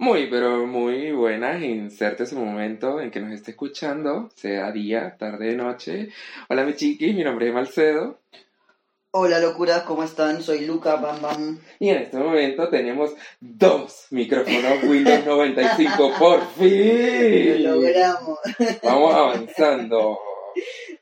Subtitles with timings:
[0.00, 1.62] Muy, pero muy buenas.
[1.62, 6.08] Inserte ese momento en que nos esté escuchando, sea día, tarde, noche.
[6.48, 8.18] Hola, mi chiquis, mi nombre es Malcedo.
[9.10, 10.42] Hola, locuras, ¿cómo están?
[10.42, 11.60] Soy Luca, bam bam.
[11.78, 13.10] Y en este momento tenemos
[13.40, 16.12] dos micrófonos Windows 95.
[16.18, 17.62] ¡Por fin!
[17.62, 18.38] Lo logramos.
[18.82, 20.18] Vamos avanzando.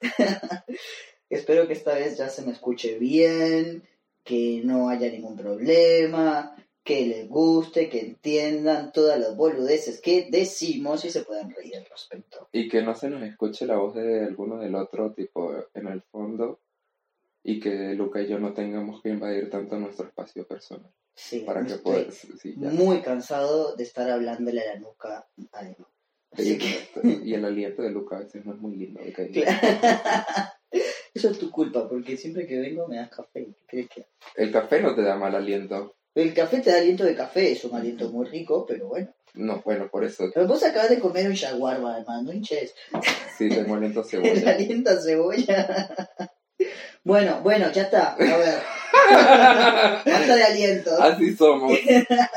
[1.31, 3.85] Espero que esta vez ya se me escuche bien,
[4.25, 6.57] que no haya ningún problema,
[6.89, 11.85] que les guste, que entiendan todas las boludeces que decimos y se puedan reír al
[11.85, 12.49] respecto.
[12.51, 16.01] Y que no se nos escuche la voz de alguno del otro, tipo en el
[16.01, 16.63] fondo.
[17.43, 20.91] Y que Luca y yo no tengamos que invadir tanto nuestro espacio personal.
[21.15, 22.27] Sí, Para que estoy puedas.
[22.41, 25.87] Sí, muy cansado de estar hablándole a la nuca a Emma.
[26.31, 26.89] Así que...
[27.23, 28.99] Y el aliento de Luca a veces no es muy lindo.
[31.15, 33.45] Eso es tu culpa, porque siempre que vengo me das café.
[33.45, 35.98] ¿Qué crees que El café no te da mal aliento.
[36.19, 39.09] El café te da aliento de café, es un aliento muy rico, pero bueno.
[39.35, 42.75] No, bueno, por eso Pero vos acabas de comer un shawarma, hermano, no hinches.
[43.37, 44.51] sí tengo aliento a El cebolla.
[44.51, 46.17] aliento a cebolla.
[47.05, 48.15] Bueno, bueno, ya está.
[48.15, 48.59] A ver.
[50.13, 50.91] Basta de aliento.
[51.01, 51.79] Así somos,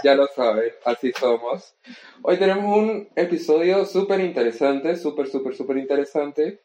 [0.04, 1.74] ya lo saben, así somos.
[2.22, 6.62] Hoy tenemos un episodio súper interesante, súper, súper, súper interesante,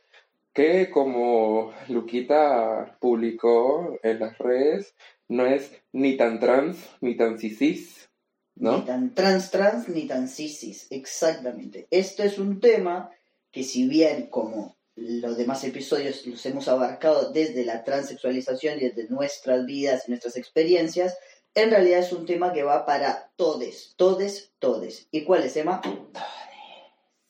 [0.52, 4.94] que como Luquita publicó en las redes,
[5.28, 8.08] no es ni tan trans ni tan cisis,
[8.56, 8.84] Ni ¿no?
[8.84, 10.86] tan trans trans ni tan cisis.
[10.90, 11.86] Exactamente.
[11.90, 13.10] Esto es un tema
[13.50, 19.08] que si bien como los demás episodios los hemos abarcado desde la transexualización y desde
[19.08, 21.16] nuestras vidas y nuestras experiencias,
[21.54, 25.08] en realidad es un tema que va para todes, todes, todes.
[25.10, 25.80] ¿Y cuál es, Emma?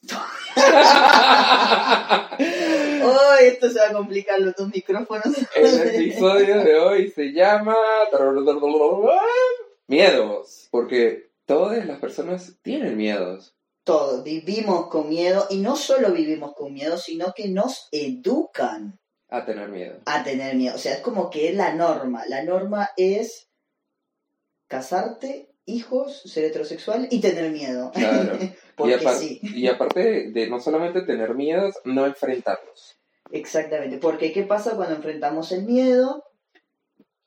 [3.06, 5.24] ¡Ay, esto se va a complicar los dos micrófonos!
[5.54, 7.74] El episodio de hoy se llama
[9.86, 13.54] Miedos, porque todas las personas tienen miedos.
[13.84, 19.44] Todos vivimos con miedo y no solo vivimos con miedo, sino que nos educan a
[19.44, 20.00] tener miedo.
[20.06, 20.74] a tener miedo.
[20.74, 22.24] O sea, es como que es la norma.
[22.28, 23.48] La norma es
[24.66, 27.90] casarte, hijos, ser heterosexual y tener miedo.
[27.92, 28.38] Claro.
[28.76, 32.96] Porque y, apar- sí, y aparte de, no solamente tener miedos, no enfrentarlos.
[33.30, 33.98] exactamente.
[33.98, 36.24] Porque ¿qué pasa cuando enfrentamos el miedo?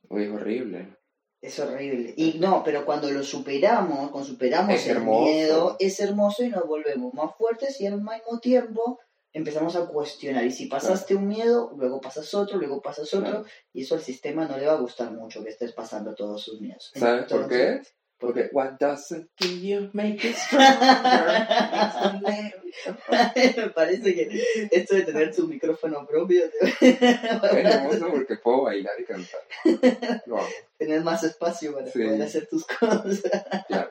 [0.10, 0.96] Uy, es horrible.
[1.42, 2.14] Es horrible.
[2.18, 5.24] Y no, pero cuando lo superamos, cuando superamos Es el hermoso.
[5.26, 9.00] miedo, es hermoso y nos volvemos más fuertes y al mismo tiempo
[9.32, 10.44] empezamos a cuestionar.
[10.46, 13.46] Y si pasaste un miedo, luego pasas otro, luego pasas otro, Claro.
[13.74, 16.60] y eso al sistema no le va a gustar mucho que estés pasando todos sus
[16.60, 16.92] miedos.
[16.96, 17.82] ¿Sabes por qué?
[18.20, 20.70] Porque what doesn't kill you make you stronger.
[23.58, 26.44] Me parece que esto de tener tu micrófono propio,
[26.82, 30.22] Es hermoso porque puedo bailar y cantar.
[30.26, 30.48] Lo amo,
[30.78, 32.04] tener más espacio para Sí.
[32.04, 33.22] poder hacer tus cosas.
[33.68, 33.90] claro.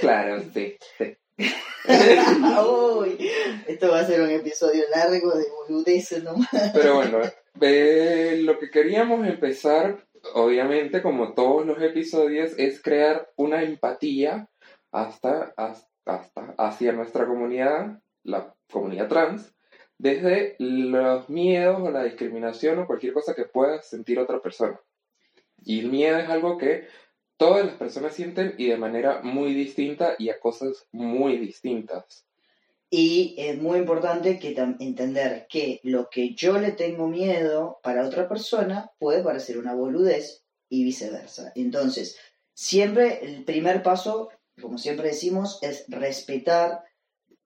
[0.00, 0.76] Claro, sí.
[0.98, 1.16] sí.
[1.88, 3.30] Uy,
[3.66, 6.48] esto va a ser un episodio largo de boludeces nomás.
[6.72, 7.20] Pero bueno,
[7.60, 14.48] eh, lo que queríamos empezar, obviamente, como todos los episodios, es crear una empatía
[14.90, 19.54] hasta, hasta, hasta hacia nuestra comunidad, la comunidad trans,
[19.98, 24.80] desde los miedos o la discriminación o cualquier cosa que pueda sentir otra persona.
[25.64, 26.86] Y el miedo es algo que
[27.36, 32.25] todas las personas sienten y de manera muy distinta y a cosas muy distintas.
[32.90, 38.28] Y es muy importante que entender que lo que yo le tengo miedo para otra
[38.28, 41.52] persona puede parecer una boludez y viceversa.
[41.56, 42.16] Entonces,
[42.54, 44.30] siempre el primer paso,
[44.60, 46.84] como siempre decimos, es respetar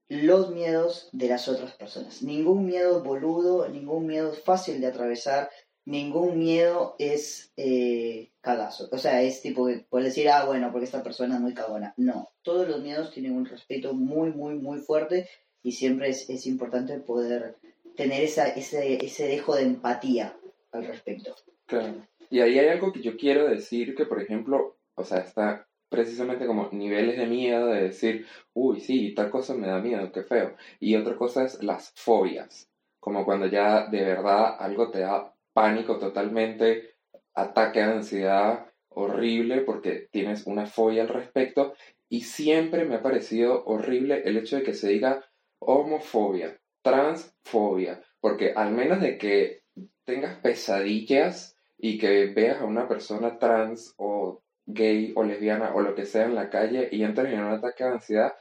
[0.09, 2.21] los miedos de las otras personas.
[2.21, 5.51] Ningún miedo boludo, ningún miedo fácil de atravesar,
[5.85, 8.89] ningún miedo es eh, cagazo.
[8.93, 11.95] O sea, es tipo que puedes decir, ah, bueno, porque esta persona es muy cagona.
[11.97, 15.29] No, todos los miedos tienen un respeto muy, muy, muy fuerte
[15.63, 17.57] y siempre es, es importante poder
[17.97, 20.37] tener esa, ese, ese dejo de empatía
[20.73, 21.35] al respecto.
[21.67, 22.07] Claro.
[22.31, 26.47] Y ahí hay algo que yo quiero decir que, por ejemplo, o sea, está precisamente
[26.47, 30.54] como niveles de miedo de decir, uy, sí, tal cosa me da miedo, qué feo.
[30.78, 32.71] Y otra cosa es las fobias,
[33.01, 36.95] como cuando ya de verdad algo te da pánico totalmente,
[37.35, 41.75] ataque de ansiedad horrible porque tienes una fobia al respecto.
[42.09, 45.25] Y siempre me ha parecido horrible el hecho de que se diga
[45.61, 49.63] homofobia, transfobia, porque al menos de que
[50.05, 55.95] tengas pesadillas y que veas a una persona trans o gay o lesbiana o lo
[55.95, 58.35] que sea en la calle y entres en un ataque de ansiedad,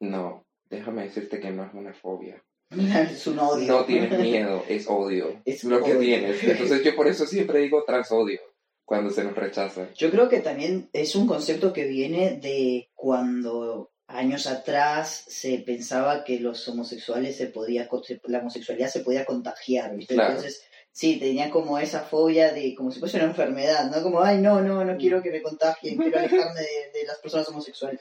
[0.00, 2.42] no, déjame decirte que no es una fobia.
[3.12, 3.66] Es un odio.
[3.66, 5.40] No tienes miedo, es odio.
[5.44, 6.42] Es lo que tienes.
[6.42, 8.40] Entonces yo por eso siempre digo transodio
[8.84, 9.88] cuando se nos rechaza.
[9.94, 16.24] Yo creo que también es un concepto que viene de cuando años atrás se pensaba
[16.24, 17.88] que los homosexuales se podía,
[18.24, 20.14] la homosexualidad se podía contagiar, ¿viste?
[20.14, 24.02] Entonces, sí, tenía como esa fobia de, como si fuese una enfermedad, ¿no?
[24.02, 27.46] Como, ay, no, no, no quiero que me contagien, quiero alejarme de, de las personas
[27.48, 28.00] homosexuales.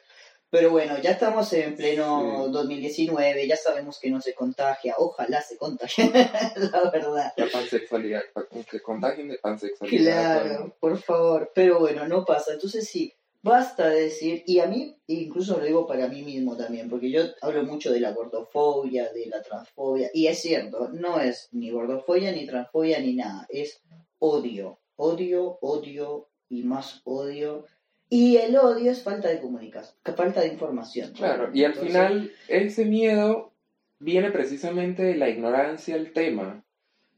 [0.49, 5.57] Pero bueno, ya estamos en pleno 2019, ya sabemos que no se contagia, ojalá se
[5.57, 6.09] contagie,
[6.71, 7.33] la verdad.
[7.35, 8.21] La pansexualidad,
[8.69, 10.43] que contagien de pansexualidad.
[10.43, 12.53] Claro, por favor, pero bueno, no pasa.
[12.53, 16.89] Entonces sí, basta de decir, y a mí, incluso lo digo para mí mismo también,
[16.89, 21.49] porque yo hablo mucho de la gordofobia, de la transfobia, y es cierto, no es
[21.51, 23.81] ni gordofobia, ni transfobia, ni nada, es
[24.19, 27.65] odio, odio, odio y más odio
[28.09, 31.11] y el odio es falta de comunicación, falta de información.
[31.13, 33.53] Claro, y al final ese miedo
[33.99, 36.63] viene precisamente de la ignorancia del tema,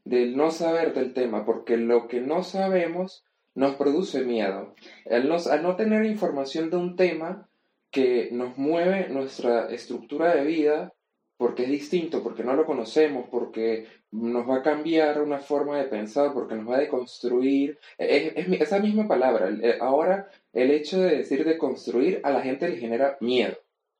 [0.04, 4.74] del no saber del tema, porque lo que no sabemos nos produce miedo.
[5.10, 7.48] Al no, al no tener información de un tema
[7.90, 10.94] que nos mueve nuestra estructura de vida,
[11.36, 15.84] porque es distinto, porque no lo conocemos, porque nos va a cambiar una forma de
[15.84, 17.78] pensar, porque nos va a deconstruir.
[17.96, 19.50] Es, esa misma palabra.
[19.62, 23.56] Eh, ahora, el hecho de decir deconstruir a la gente le genera miedo.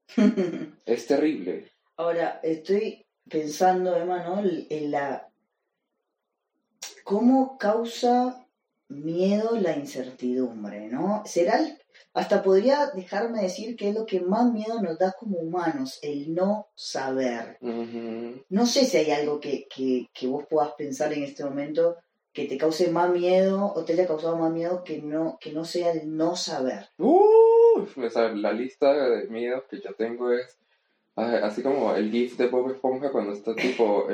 [0.86, 1.70] es terrible.
[1.96, 5.28] Ahora, estoy pensando, Emanuel, en la.
[7.04, 8.46] ¿Cómo causa
[8.88, 11.22] miedo la incertidumbre, no?
[11.26, 11.80] ¿Será el
[12.12, 16.34] hasta podría dejarme decir que es lo que más miedo nos da como humanos, el
[16.34, 17.58] no saber.
[17.60, 19.66] No sé si hay algo que,
[20.22, 21.96] vos puedas pensar en este momento
[22.40, 25.66] que te cause más miedo o te haya causado más miedo que no, que no
[25.66, 26.86] sea el no saber.
[26.96, 27.84] Uh,
[28.34, 30.58] la lista de miedos que yo tengo es
[31.16, 34.06] así como el gif de Bob Esponja cuando está tipo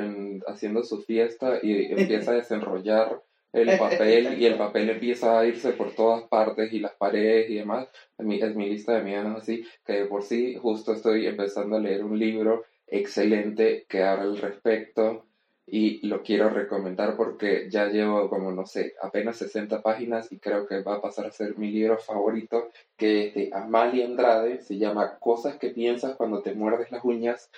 [0.45, 5.71] haciendo su fiesta y empieza a desenrollar el papel y el papel empieza a irse
[5.71, 7.87] por todas partes y las paredes y demás.
[8.17, 12.03] Mi, es mi lista de miedos así, que por sí justo estoy empezando a leer
[12.03, 15.26] un libro excelente que habla al respecto
[15.69, 20.65] y lo quiero recomendar porque ya llevo como no sé, apenas 60 páginas y creo
[20.65, 24.77] que va a pasar a ser mi libro favorito que es de Amalia Andrade, se
[24.77, 27.51] llama Cosas que piensas cuando te muerdes las uñas.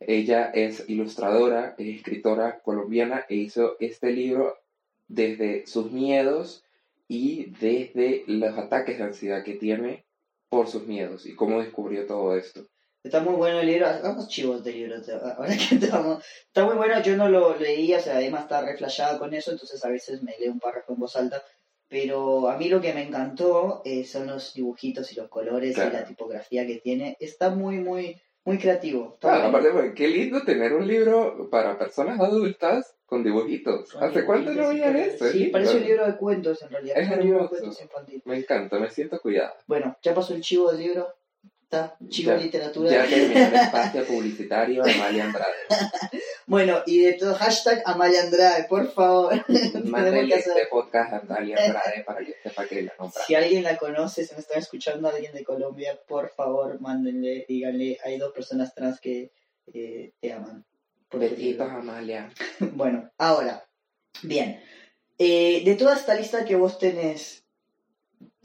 [0.00, 4.58] Ella es ilustradora, es escritora colombiana e hizo este libro
[5.08, 6.62] desde sus miedos
[7.08, 10.04] y desde los ataques de ansiedad que tiene
[10.50, 12.66] por sus miedos y cómo descubrió todo esto.
[13.06, 14.96] Está muy bueno el libro, hagamos chivos de libro,
[15.36, 16.24] ahora que estamos.
[16.46, 19.84] Está muy bueno, yo no lo leía, o sea, además está reflejada con eso, entonces
[19.84, 21.40] a veces me leo un párrafo en voz alta,
[21.88, 25.80] pero a mí lo que me encantó eh, son los dibujitos y los colores y
[25.80, 27.16] la tipografía que tiene.
[27.20, 29.16] Está muy, muy, muy creativo.
[29.22, 33.94] Ah, aparte, qué lindo tener un libro para personas adultas con dibujitos.
[34.00, 35.28] ¿Hace cuánto no veías eso?
[35.28, 36.98] Sí, parece un libro de cuentos en realidad.
[36.98, 38.20] Es, un libro de cuentos infantil.
[38.24, 39.54] Me encanta, me siento cuidado.
[39.68, 41.06] Bueno, ya pasó el chivo del libro.
[41.66, 42.90] Está, chivo de literatura.
[42.92, 45.52] Ya terminó el espacio publicitario Amalia Andrade.
[46.46, 49.44] bueno, y de todo, hashtag Amalia Andrade, por favor.
[49.84, 53.20] Mándenle este podcast a Amalia Andrade para que sepa que la compra.
[53.26, 57.98] Si alguien la conoce, si me están escuchando alguien de Colombia, por favor, mándenle, díganle,
[58.04, 59.32] hay dos personas trans que
[59.74, 60.64] eh, te aman.
[61.10, 62.30] Besitos, Amalia.
[62.60, 63.66] bueno, ahora,
[64.22, 64.62] bien.
[65.18, 67.44] Eh, de toda esta lista que vos tenés,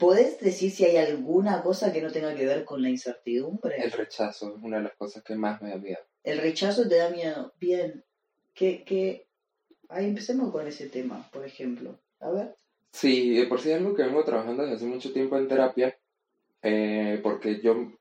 [0.02, 3.76] ¿podés decir si hay alguna cosa que no tenga que ver con la incertidumbre?
[3.76, 6.00] El rechazo es una de las cosas que más me da miedo.
[6.24, 7.52] El rechazo te da miedo.
[7.60, 8.04] Bien.
[8.52, 9.28] ¿Qué, qué?
[9.88, 12.00] Ahí empecemos con ese tema, por ejemplo.
[12.18, 12.56] A ver.
[12.90, 15.96] Sí, de por sí es algo que vengo trabajando desde hace mucho tiempo en terapia,
[16.62, 17.92] eh, porque yo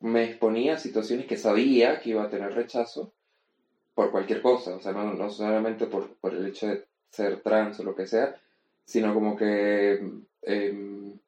[0.00, 3.12] me exponía a situaciones que sabía que iba a tener rechazo
[3.94, 7.78] por cualquier cosa, o sea, no, no solamente por, por, el hecho de ser trans
[7.78, 8.34] o lo que sea,
[8.84, 10.00] sino como que
[10.42, 11.18] em,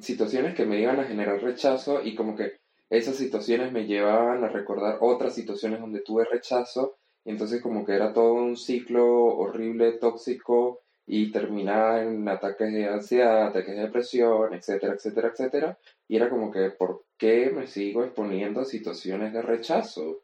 [0.00, 4.48] situaciones que me iban a generar rechazo y como que esas situaciones me llevaban a
[4.48, 9.92] recordar otras situaciones donde tuve rechazo y entonces como que era todo un ciclo horrible,
[9.92, 15.78] tóxico y terminaba en ataques de ansiedad, ataques de depresión, etcétera, etcétera, etcétera.
[16.06, 20.22] Y era como que, ¿por qué me sigo exponiendo a situaciones de rechazo?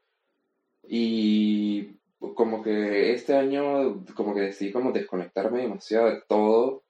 [0.89, 1.99] Y
[2.35, 6.85] como que este año como que decidí como desconectarme demasiado de todo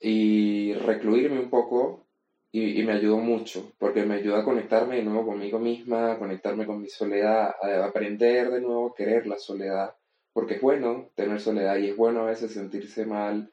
[0.00, 2.06] y recluirme un poco
[2.52, 6.66] y, me ayudó mucho porque me ayudó a conectarme de nuevo conmigo misma, a conectarme
[6.66, 9.94] con mi soledad, a aprender de nuevo a querer la soledad
[10.32, 13.52] porque es bueno tener soledad y es bueno a veces sentirse mal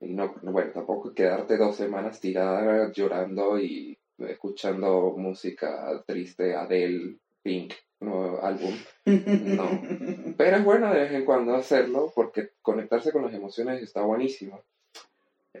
[0.00, 7.74] y no, bueno, tampoco quedarte dos semanas tirada llorando y escuchando música triste, Adele, Pink
[8.00, 8.74] nuevo álbum.
[9.04, 9.64] No.
[10.36, 14.62] Pero es bueno de vez en cuando hacerlo porque conectarse con las emociones está buenísimo.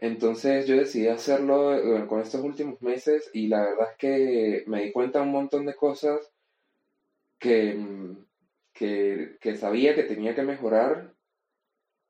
[0.00, 4.84] Entonces yo decidí hacerlo eh, con estos últimos meses y la verdad es que me
[4.84, 6.32] di cuenta de un montón de cosas
[7.38, 8.24] que, mm,
[8.72, 11.14] que, que sabía que tenía que mejorar,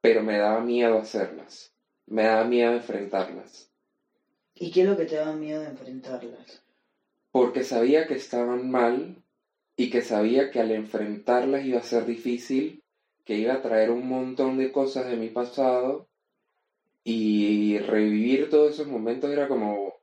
[0.00, 1.74] pero me daba miedo hacerlas.
[2.06, 3.70] Me daba miedo enfrentarlas.
[4.54, 6.62] ¿Y qué es lo que te da miedo de enfrentarlas?
[7.30, 9.22] Porque sabía que estaban mal
[9.76, 12.82] y que sabía que al enfrentarlas iba a ser difícil,
[13.24, 16.08] que iba a traer un montón de cosas de mi pasado
[17.04, 19.94] y revivir todos esos momentos era como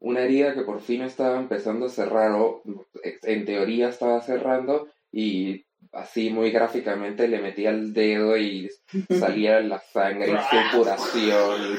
[0.00, 2.62] una herida que por fin estaba empezando a cerrar o
[3.02, 8.68] en teoría estaba cerrando y así muy gráficamente le metía el dedo y
[9.18, 11.78] salía la sangre y supuración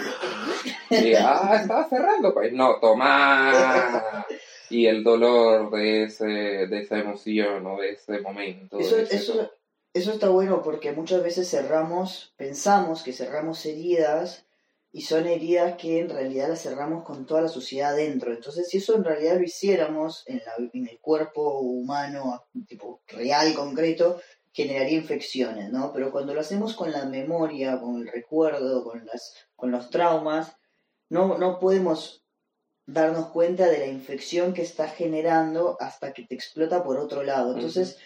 [0.89, 4.25] y, ah estaba cerrando pues no toma
[4.69, 9.51] y el dolor de ese de esa emoción o de ese momento Eso, ese eso,
[9.93, 14.45] eso está bueno porque muchas veces cerramos, pensamos que cerramos heridas
[14.91, 18.33] y son heridas que en realidad las cerramos con toda la sociedad adentro.
[18.33, 23.53] Entonces, si eso en realidad lo hiciéramos en, la, en el cuerpo humano, tipo real,
[23.53, 24.19] concreto,
[24.51, 25.93] generaría infecciones, ¿no?
[25.93, 30.55] Pero cuando lo hacemos con la memoria, con el recuerdo, con, las, con los traumas,
[31.09, 32.23] no, no podemos
[32.87, 37.53] darnos cuenta de la infección que está generando hasta que te explota por otro lado.
[37.53, 37.99] Entonces,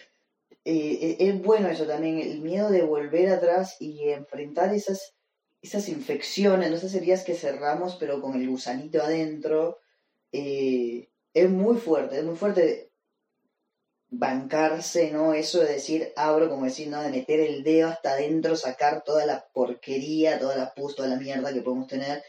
[0.66, 5.13] eh, es bueno eso también, el miedo de volver atrás y enfrentar esas
[5.64, 6.76] esas infecciones, ¿no?
[6.76, 9.78] esas heridas que cerramos pero con el gusanito adentro,
[10.30, 12.90] eh, es muy fuerte, es muy fuerte
[14.10, 15.34] bancarse, ¿no?
[15.34, 17.02] Eso de decir, abro, como decir, ¿no?
[17.02, 21.16] De meter el dedo hasta adentro, sacar toda la porquería, toda la pus, toda la
[21.16, 22.22] mierda que podemos tener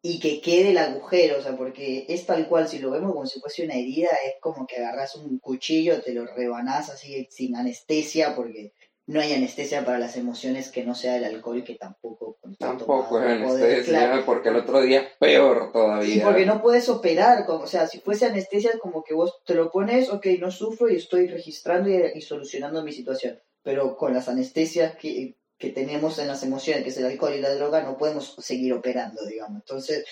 [0.00, 3.26] y que quede el agujero, o sea, porque es tal cual, si lo vemos como
[3.26, 7.54] si fuese una herida, es como que agarras un cuchillo, te lo rebanás así sin
[7.54, 8.72] anestesia, porque
[9.06, 12.38] no hay anestesia para las emociones que no sea el alcohol, que tampoco...
[12.58, 16.14] Tampoco es anestesia, porque el otro día es peor todavía.
[16.14, 19.54] Sí, porque no puedes operar, como, o sea, si fuese anestesia, como que vos te
[19.54, 23.40] lo pones, ok, no sufro y estoy registrando y, solucionando mi situación.
[23.62, 27.40] Pero con las anestesias que, que tenemos en las emociones, que es el alcohol y
[27.40, 29.62] la droga, no podemos seguir operando, digamos.
[29.62, 30.04] Entonces,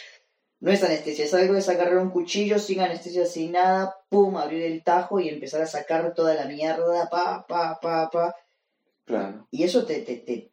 [0.58, 4.64] no es anestesia, es algo de agarrar un cuchillo sin anestesia, sin nada, pum, abrir
[4.64, 8.34] el tajo y empezar a sacar toda la mierda, pa, pa, pa, pa
[9.50, 10.52] y eso te, te, te,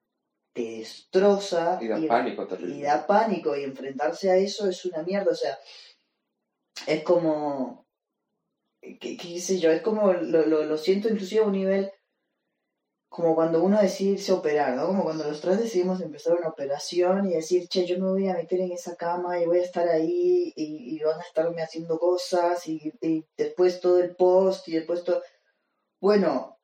[0.54, 1.78] destroza.
[1.82, 3.56] Y da pánico Y da pánico.
[3.56, 5.32] Y enfrentarse a eso es una mierda.
[5.32, 5.58] O sea,
[6.88, 7.86] es como.
[8.82, 9.72] ¿Qué, qué sé yo?
[9.72, 10.14] Es como.
[10.14, 11.92] Lo, lo, lo, siento inclusive a un nivel.
[13.10, 14.88] Como cuando uno decide irse a operar, ¿no?
[14.88, 18.34] Como cuando los tres decidimos empezar una operación y decir, che, yo me voy a
[18.34, 21.98] meter en esa cama y voy a estar ahí y, y van a estarme haciendo
[21.98, 25.24] cosas y, y después todo el post y después todo.
[26.02, 26.57] Bueno,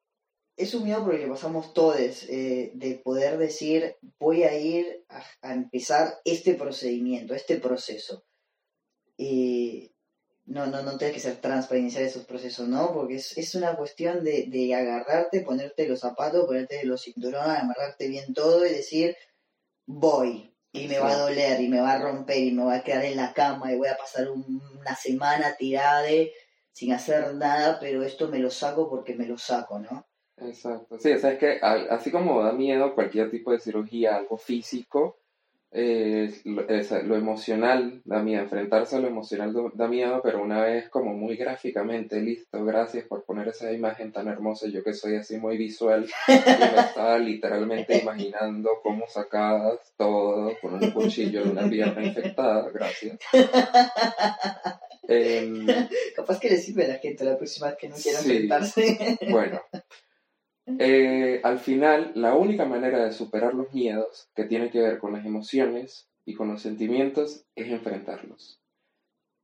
[0.55, 6.19] es un miedo porque pasamos todos, eh, de poder decir, voy a ir a, empezar
[6.25, 8.23] este procedimiento, este proceso.
[9.17, 9.89] y
[10.45, 12.93] no, no, no tienes que ser trans para iniciar esos procesos, ¿no?
[12.93, 18.07] Porque es, es una cuestión de, de, agarrarte, ponerte los zapatos, ponerte los cinturones, amarrarte
[18.09, 19.15] bien todo y decir,
[19.85, 20.53] voy.
[20.73, 23.05] Y me va a doler, y me va a romper, y me va a quedar
[23.05, 26.07] en la cama, y voy a pasar una semana tirada
[26.71, 30.07] sin hacer nada, pero esto me lo saco porque me lo saco, ¿no?
[30.37, 30.99] Exacto.
[30.99, 35.17] Sí, o sea, es que así como da miedo cualquier tipo de cirugía, algo físico,
[35.75, 41.15] eh, lo, emocional da miedo, enfrentarse a lo emocional da miedo, pero una vez como
[41.15, 45.57] muy gráficamente, listo, gracias por poner esa imagen tan hermosa, yo que soy así muy
[45.57, 52.03] visual, y me estaba literalmente imaginando cómo sacadas todo con un cuchillo de una pierna
[52.03, 53.17] infectada, gracias.
[55.05, 55.67] Em,
[56.15, 59.17] Capaz que le sirve a la gente la próxima vez que no quiera enfrentarse.
[59.31, 59.61] bueno,
[60.65, 65.13] eh, al final, la única manera de superar los miedos, que tiene que ver con
[65.13, 68.61] las emociones y con los sentimientos, es enfrentarlos.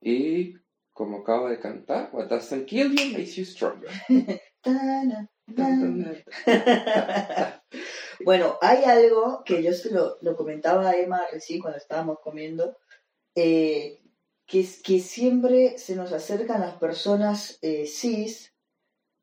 [0.02, 0.56] Y,
[0.94, 3.90] como acabo de cantar, What doesn't kill you makes you stronger.
[8.26, 12.78] bueno, hay algo que yo se lo, comentaba a Emma recién cuando estábamos comiendo,
[13.36, 14.02] eh,
[14.46, 18.54] que, que siempre se nos acercan las personas eh, cis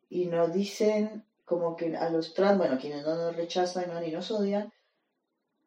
[0.09, 4.01] y nos dicen como que a los trans, bueno, quienes no nos rechazan ¿no?
[4.01, 4.71] ni nos odian,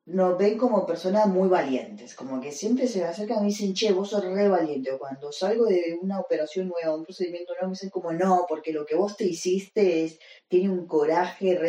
[0.06, 3.94] nos ven como personas muy valientes, como que siempre se me acercan y dicen, che,
[3.94, 7.74] vos sos re valiente, o cuando salgo de una operación nueva, un procedimiento nuevo, me
[7.74, 11.60] dicen como, no, porque lo que vos te hiciste es, tiene un coraje.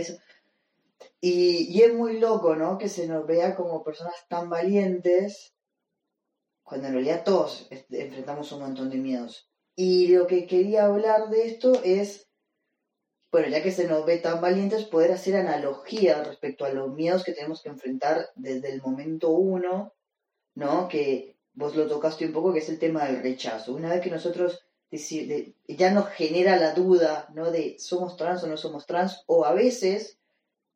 [1.20, 2.78] Y, y es muy loco, ¿no?
[2.78, 5.52] Que se nos vea como personas tan valientes,
[6.62, 9.50] cuando en realidad todos enfrentamos un montón de miedos.
[9.76, 12.29] Y lo que quería hablar de esto es
[13.32, 17.24] bueno, ya que se nos ve tan valientes, poder hacer analogía respecto a los miedos
[17.24, 19.92] que tenemos que enfrentar desde el momento uno
[20.54, 20.88] ¿no?
[20.88, 23.74] Que vos lo tocaste un poco, que es el tema del rechazo.
[23.74, 24.60] Una vez que nosotros
[25.68, 27.50] ya nos genera la duda, ¿no?
[27.50, 30.18] De somos trans o no somos trans, o a veces,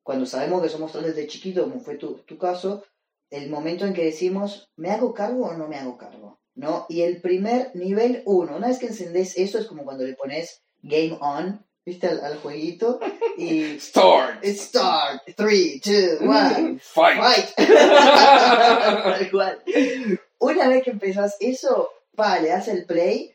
[0.03, 2.85] cuando sabemos que somos trans desde chiquito, como fue tu, tu caso,
[3.31, 6.39] el momento en que decimos, ¿me hago cargo o no me hago cargo?
[6.55, 6.87] ¿No?
[6.89, 10.63] Y el primer nivel uno, una vez que encendés eso, es como cuando le pones
[10.83, 12.09] game on, ¿viste?
[12.09, 12.99] Al, jueguito.
[13.37, 13.79] Y.
[13.81, 14.43] Start.
[14.45, 15.23] Start.
[15.37, 16.79] 3, 2, 1.
[16.81, 17.21] Fight.
[17.21, 17.47] Fight.
[20.39, 23.33] Una vez que empezás eso, vale, hace el play.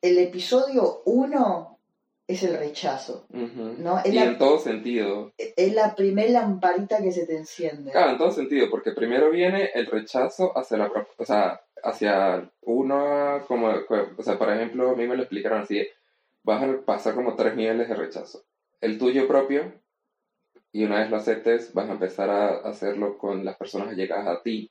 [0.00, 1.78] El episodio 1
[2.28, 3.26] es el rechazo.
[3.30, 4.00] ¿no?
[4.04, 5.32] y en todo sentido.
[5.36, 7.90] Es la primer lamparita que se te enciende.
[7.90, 13.42] Claro, en todo sentido, porque primero viene el rechazo hacia la o sea, hacia uno
[13.48, 15.84] como, o sea, por ejemplo, a mí me lo explicaron así,
[16.48, 18.42] vas a pasar como tres niveles de rechazo.
[18.80, 19.70] El tuyo propio,
[20.72, 24.42] y una vez lo aceptes, vas a empezar a hacerlo con las personas allegadas a
[24.42, 24.70] ti,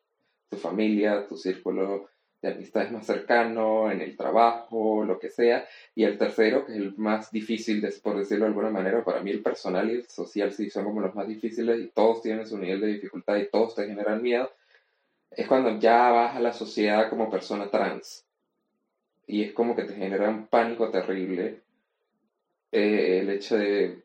[0.50, 2.10] tu familia, tu círculo
[2.42, 5.68] de amistades más cercano, en el trabajo, lo que sea.
[5.94, 9.30] Y el tercero, que es el más difícil, por decirlo de alguna manera, para mí
[9.30, 12.58] el personal y el social sí son como los más difíciles y todos tienen su
[12.58, 14.50] nivel de dificultad y todos te generan miedo,
[15.30, 18.26] es cuando ya vas a la sociedad como persona trans.
[19.28, 21.67] Y es como que te genera un pánico terrible
[22.72, 24.04] eh, el hecho de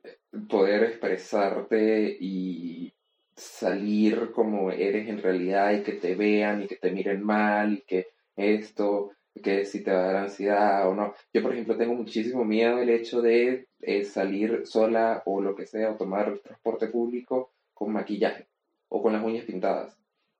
[0.48, 2.92] poder expresarte y
[3.36, 7.80] salir como eres en realidad y que te vean y que te miren mal y
[7.82, 11.14] que esto, que si te va a dar ansiedad o no.
[11.32, 15.66] Yo, por ejemplo, tengo muchísimo miedo el hecho de eh, salir sola o lo que
[15.66, 18.46] sea, o tomar transporte público con maquillaje
[18.88, 19.96] o con las uñas pintadas,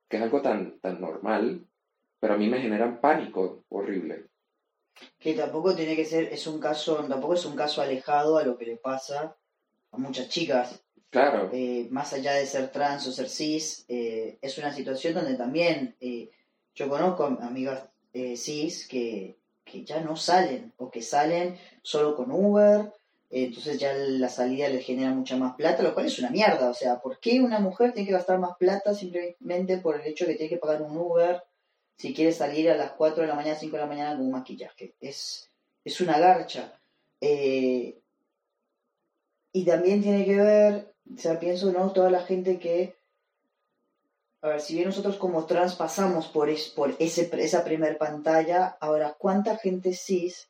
[0.08, 1.66] que es algo tan, tan normal,
[2.20, 4.26] pero a mí me generan pánico horrible.
[5.18, 8.56] Que tampoco tiene que ser, es un caso, tampoco es un caso alejado a lo
[8.56, 9.36] que le pasa
[9.90, 10.82] a muchas chicas.
[11.10, 11.50] Claro.
[11.52, 15.94] Eh, más allá de ser trans o ser cis, eh, es una situación donde también
[16.74, 17.84] yo conozco amigas
[18.14, 19.38] eh, cis que,
[19.86, 22.92] ya no salen o que salen solo con Uber,
[23.30, 26.68] entonces ya la salida les genera mucha más plata, lo cual es una mierda.
[26.68, 30.26] O sea, ¿por qué una mujer tiene que gastar más plata simplemente por el hecho
[30.26, 31.42] de que tiene que pagar un Uber
[32.02, 34.32] si quiere salir a las 4 de la mañana, 5 de la mañana con un
[34.32, 34.96] maquillaje?
[35.00, 35.48] Es,
[35.84, 36.76] es una garcha.
[37.20, 37.96] Eh,
[39.52, 41.92] y también tiene que ver, o sea, pienso, ¿no?
[41.92, 42.96] Toda la gente que
[44.40, 49.14] a ver, si bien nosotros como trans pasamos por, por ese, esa primer pantalla, ahora,
[49.16, 50.48] ¿cuánta gente cis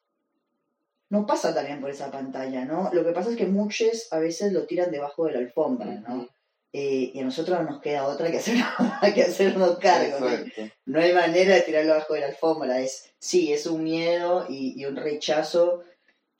[1.10, 2.88] no pasa también por esa pantalla, ¿no?
[2.94, 6.26] Lo que pasa es que muchos a veces lo tiran debajo de la alfombra, ¿no?
[6.74, 8.56] Eh, y a nosotros no nos queda otra que, hacer,
[9.14, 10.20] que hacernos cargo.
[10.20, 10.28] ¿no?
[10.86, 11.00] ¿no?
[11.00, 12.80] hay manera de tirarlo debajo de la alfombra.
[12.80, 15.82] Es, sí, es un miedo y, y un rechazo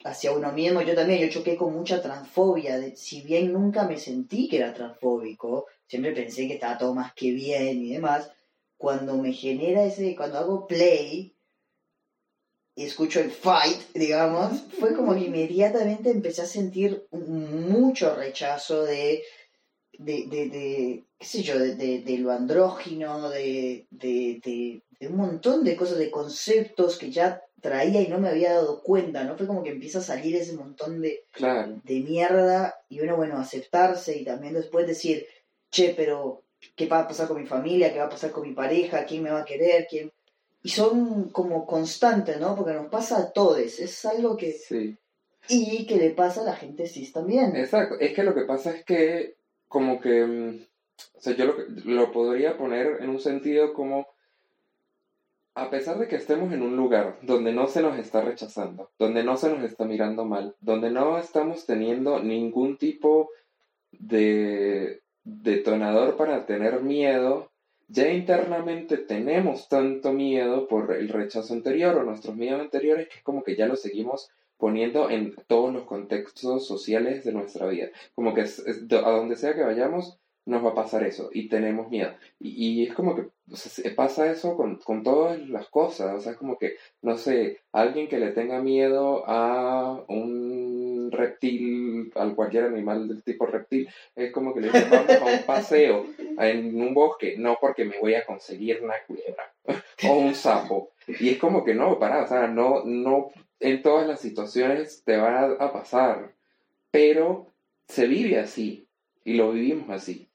[0.04, 0.82] hacia uno mismo.
[0.82, 2.78] Yo también, yo choqué con mucha transfobia.
[2.78, 7.12] De, si bien nunca me sentí que era transfóbico, siempre pensé que estaba todo más
[7.12, 8.30] que bien y demás,
[8.76, 11.36] cuando me genera ese, cuando hago play
[12.74, 19.22] y escucho el fight, digamos, fue como que inmediatamente empecé a sentir mucho rechazo de,
[19.98, 25.98] de, de, qué sé yo, de, de lo andrógino, de, de, un montón de cosas,
[25.98, 29.36] de conceptos que ya traía y no me había dado cuenta, ¿no?
[29.36, 34.16] Fue como que empieza a salir ese montón de, de mierda y uno, bueno, aceptarse
[34.16, 35.26] y también después decir,
[35.70, 36.42] che, pero
[36.74, 37.92] ¿qué va a pasar con mi familia?
[37.92, 39.04] ¿Qué va a pasar con mi pareja?
[39.04, 39.86] ¿Quién me va a querer?
[39.88, 40.12] ¿Quién?
[40.62, 42.54] Y son como constantes, ¿no?
[42.56, 43.58] Porque nos pasa a todos.
[43.58, 44.52] Es algo que...
[44.52, 44.96] Sí.
[45.48, 47.56] Y que le pasa a la gente cis también.
[47.56, 47.96] Exacto.
[47.98, 49.34] Es que lo que pasa es que
[49.72, 50.24] como que...
[50.24, 50.66] Mm,
[51.14, 51.54] o sea, yo lo,
[51.84, 54.06] lo podría poner en un sentido como...
[55.54, 59.22] A pesar de que estemos en un lugar donde no se nos está rechazando, donde
[59.22, 63.28] no se nos está mirando mal, donde no estamos teniendo ningún tipo
[63.90, 67.50] de, detonador para tener miedo,
[67.88, 73.22] ya internamente tenemos tanto miedo por el rechazo anterior o nuestros miedos anteriores que es
[73.22, 74.30] como que ya lo seguimos
[74.62, 77.88] poniendo en todos los contextos sociales de nuestra vida.
[78.14, 82.12] Como que a donde sea que vayamos, nos va a pasar eso y tenemos miedo.
[82.38, 86.14] Y, es como que pasa eso con, con, todas las cosas.
[86.14, 90.41] O sea, es como que, no sé, alguien que le tenga miedo a un
[91.12, 95.42] reptil, al cualquier animal del tipo reptil, es como que le dice, vamos a un
[95.46, 99.52] paseo en un bosque, no porque me voy a conseguir una culebra
[100.08, 100.90] o un sapo.
[101.06, 103.30] Y es como que no, para, o sea, no, no
[103.62, 106.34] en todas las situaciones te van a, pasar,
[106.90, 107.46] pero
[107.88, 108.88] se vive así
[109.24, 110.28] y lo vivimos así.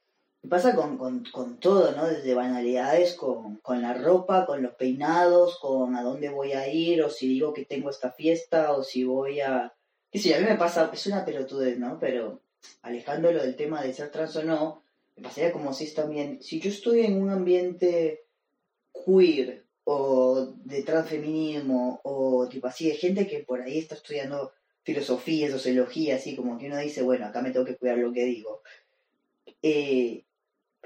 [0.49, 2.07] Pasa con, con, con, todo, ¿no?
[2.07, 7.03] Desde banalidades, con, con, la ropa, con los peinados, con a dónde voy a ir,
[7.03, 9.73] o si digo que tengo esta fiesta, o si voy a,
[10.19, 11.99] sí, a mí me pasa, es una pelotudez, ¿no?
[11.99, 12.41] Pero
[12.81, 14.83] alejándolo del tema de ser trans o no,
[15.15, 18.25] me pasaría como si es también, si yo estoy en un ambiente
[18.93, 24.51] queer o de transfeminismo o tipo así, de gente que por ahí está estudiando
[24.83, 28.25] filosofía, sociología, así como que uno dice, bueno, acá me tengo que cuidar lo que
[28.25, 28.61] digo.
[29.61, 30.23] Eh,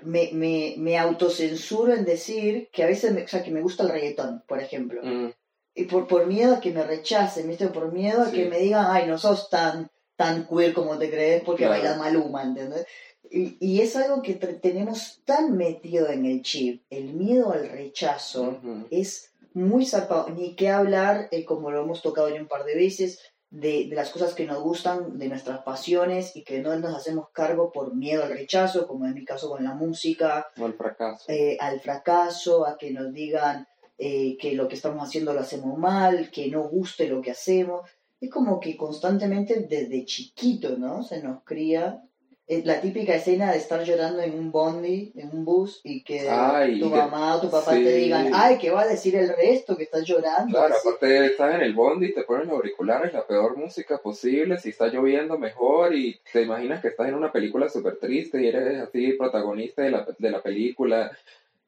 [0.03, 3.83] me, me, me autocensuro en decir que a veces, me, o sea, que me gusta
[3.83, 5.01] el reggaetón, por ejemplo.
[5.03, 5.31] Mm,
[5.73, 7.67] Y por, por miedo a que me rechacen, ¿viste?
[7.67, 8.35] Por miedo a Sí.
[8.37, 11.79] que me digan, ay, no sos tan, tan queer como te crees porque Claro.
[11.81, 12.85] bailas maluma, ¿entendés?
[13.29, 18.59] Y, y es algo que tenemos tan metido en el chip, el miedo al rechazo
[18.61, 18.87] ujú.
[18.91, 20.29] es muy zarpado.
[20.29, 23.95] Ni que hablar, eh, como lo hemos tocado ya un par de veces, de, de
[23.95, 27.93] las cosas que nos gustan, de nuestras pasiones y que no nos hacemos cargo por
[27.95, 31.25] miedo al rechazo, como en mi caso con la música, O el fracaso.
[31.29, 33.67] eh, al fracaso, a que nos digan
[34.03, 37.87] eh, que lo que estamos haciendo lo hacemos mal, que no guste lo que hacemos.
[38.19, 41.03] Es como que constantemente desde chiquito, ¿no?
[41.03, 42.01] Se nos cría
[42.47, 46.79] la típica escena de estar llorando en un bondi, en un bus, y que Ay,
[46.79, 47.83] tu mamá o tu papá sí.
[47.83, 50.57] te digan, ay, ¿qué va a decir el resto que estás llorando?
[50.57, 50.87] Claro, Así.
[50.87, 54.87] aparte estás en el bondi te ponen los auriculares, la peor música posible, si está
[54.87, 59.13] lloviendo mejor y te imaginas que estás en una película súper triste y eres así
[59.13, 61.11] protagonista de la, de la película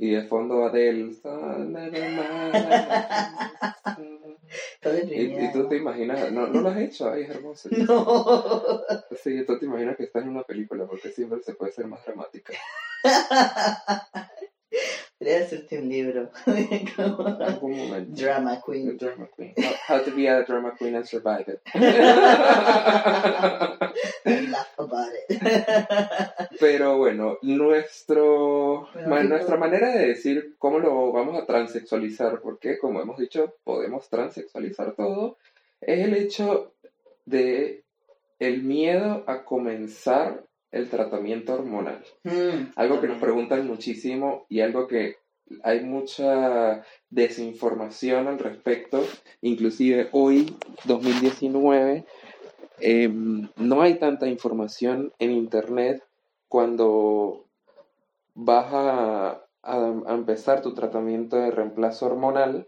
[0.04, 1.12] y de fondo Adele.
[1.12, 1.30] Estás
[4.84, 7.70] Y, deprimida, y tú te imaginas, no, no lo has hecho, ay, es hermoso.
[7.88, 8.82] No.
[9.16, 12.04] Sí, tú te imaginas que estás en una película porque siempre se puede ser más
[12.06, 12.54] dramática.
[15.20, 16.32] Debería hacerte un libro.
[17.40, 18.22] Algún momento.
[18.22, 18.98] Drama Queen.
[18.98, 19.54] Drama queen.
[19.58, 21.62] How, how to be a drama queen and survive it.
[24.26, 25.40] I laugh about it.
[26.60, 33.02] Pero bueno, nuestro, ma- nuestra manera de decir cómo lo vamos a transexualizar, porque como
[33.02, 35.38] hemos dicho, podemos transexualizar todo,
[35.82, 36.74] es el hecho
[37.26, 37.84] de
[38.40, 42.04] el miedo a comenzar el tratamiento hormonal.
[42.24, 45.18] Mm, Algo que nos preguntan muchísimo y algo que
[45.64, 49.06] hay mucha desinformación al respecto,
[49.42, 50.56] inclusive hoy,
[50.86, 52.06] 2019,
[52.80, 56.04] em, no hay tanta información en internet
[56.48, 57.46] cuando
[58.34, 59.30] vas a,
[59.62, 62.68] a- a empezar tu tratamiento de reemplazo hormonal.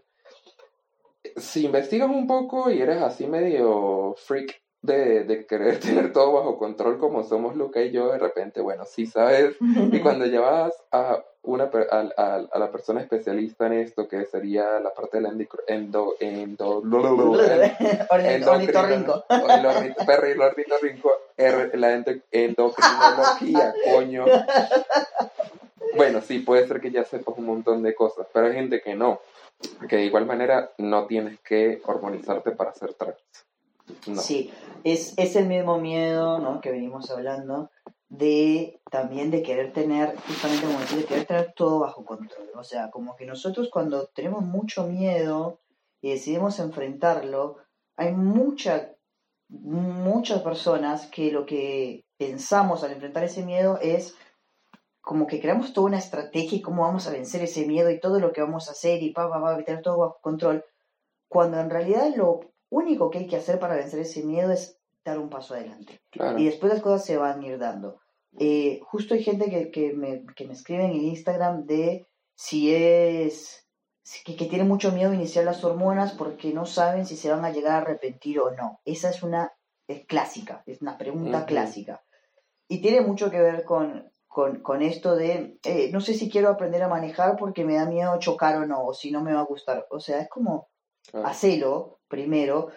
[1.36, 6.58] Si investigas un poco y eres así medio freak de, de querer tener todo bajo
[6.58, 11.22] control como somos Luca y yo, de repente, bueno, sí sabes y cuando llevas a,
[11.42, 15.28] una, a, a- a la persona especialista en esto, que sería la parte de la
[15.30, 16.80] endicro- endo, endo,
[18.10, 18.50] Ornito-
[20.48, 21.14] ornitorrinco.
[21.38, 21.92] el la
[22.32, 24.24] endocrinología, coño.
[25.96, 28.94] Bueno, sí, puede ser que ya sepas un montón de cosas, pero hay gente que
[28.94, 29.20] no.
[29.88, 33.16] Que de igual manera no tienes que hormonizarte para ser trans.
[34.20, 34.50] Sí,
[34.84, 36.60] es, es el mismo miedo ¿no?
[36.60, 37.70] que venimos hablando
[38.08, 42.50] de también de querer tener, justamente como decís, de querer tener todo bajo control.
[42.54, 45.60] O sea, como que nosotros cuando tenemos mucho miedo
[46.00, 47.56] y decidimos enfrentarlo,
[47.96, 48.92] hay mucha,
[49.48, 54.14] muchas personas que lo que pensamos al enfrentar ese miedo es
[55.00, 58.18] como que creamos toda una estrategia y cómo vamos a vencer ese miedo y todo
[58.18, 60.64] lo que vamos a hacer y pa, pa, pa, tener todo bajo control,
[61.28, 65.18] cuando en realidad lo único que hay que hacer para vencer ese miedo es dar
[65.18, 66.00] un paso adelante.
[66.10, 66.38] Claro.
[66.38, 68.00] Y después las cosas se van a ir dando.
[68.38, 73.66] Eh, justo hay gente que, que, me, que me escriben en Instagram de si es
[74.24, 77.44] que, que tiene mucho miedo a iniciar las hormonas porque no saben si se van
[77.44, 78.80] a llegar a arrepentir o no.
[78.84, 79.52] Esa es una
[79.88, 82.02] es clásica, es una pregunta clásica.
[82.68, 86.48] Y tiene mucho que ver con, con, con esto de, eh, no sé si quiero
[86.48, 89.40] aprender a manejar porque me da miedo chocar o no, o si no me va
[89.40, 89.86] a gustar.
[89.90, 90.68] O sea, es como,
[91.08, 91.26] claro.
[91.28, 92.68] hacelo primero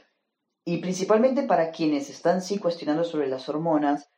[0.65, 4.09] y principalmente para quienes están sí cuestionando sobre las hormonas,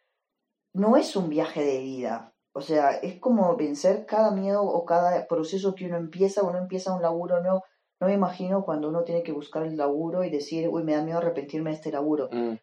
[0.74, 2.34] no es un viaje de vida.
[2.54, 6.94] O sea, es como vencer cada miedo o cada proceso que uno empieza, uno empieza
[6.94, 7.64] un laburo nuevo.
[8.02, 11.04] No me imagino cuando uno tiene que buscar el laburo y decir, uy, me da
[11.04, 12.28] miedo arrepentirme de este laburo.
[12.32, 12.56] Mm,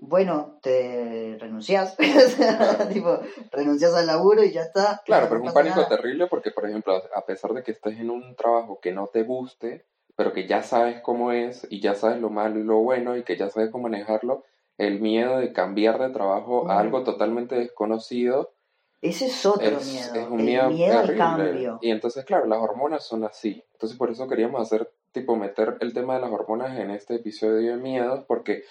[0.00, 1.96] Bueno, te renuncias,
[2.92, 3.18] tipo,
[3.52, 5.00] renuncias al laburo y ya está.
[5.04, 5.88] Claro, no pero es un pánico nada.
[5.88, 9.22] terrible porque, por ejemplo, a pesar de que estés en un trabajo que no te
[9.22, 13.16] guste, pero que ya sabes cómo es y ya sabes lo malo y lo bueno
[13.16, 14.44] y que ya sabes cómo manejarlo,
[14.78, 18.52] el miedo de cambiar de trabajo a algo totalmente desconocido
[19.00, 20.14] Ese es otro es, miedo.
[20.14, 21.78] es un el miedo, miedo al cambio.
[21.82, 23.62] Y entonces, claro, las hormonas son así.
[23.72, 27.72] Entonces, por eso queríamos hacer, tipo, meter el tema de las hormonas en este episodio
[27.72, 28.64] de miedos, porque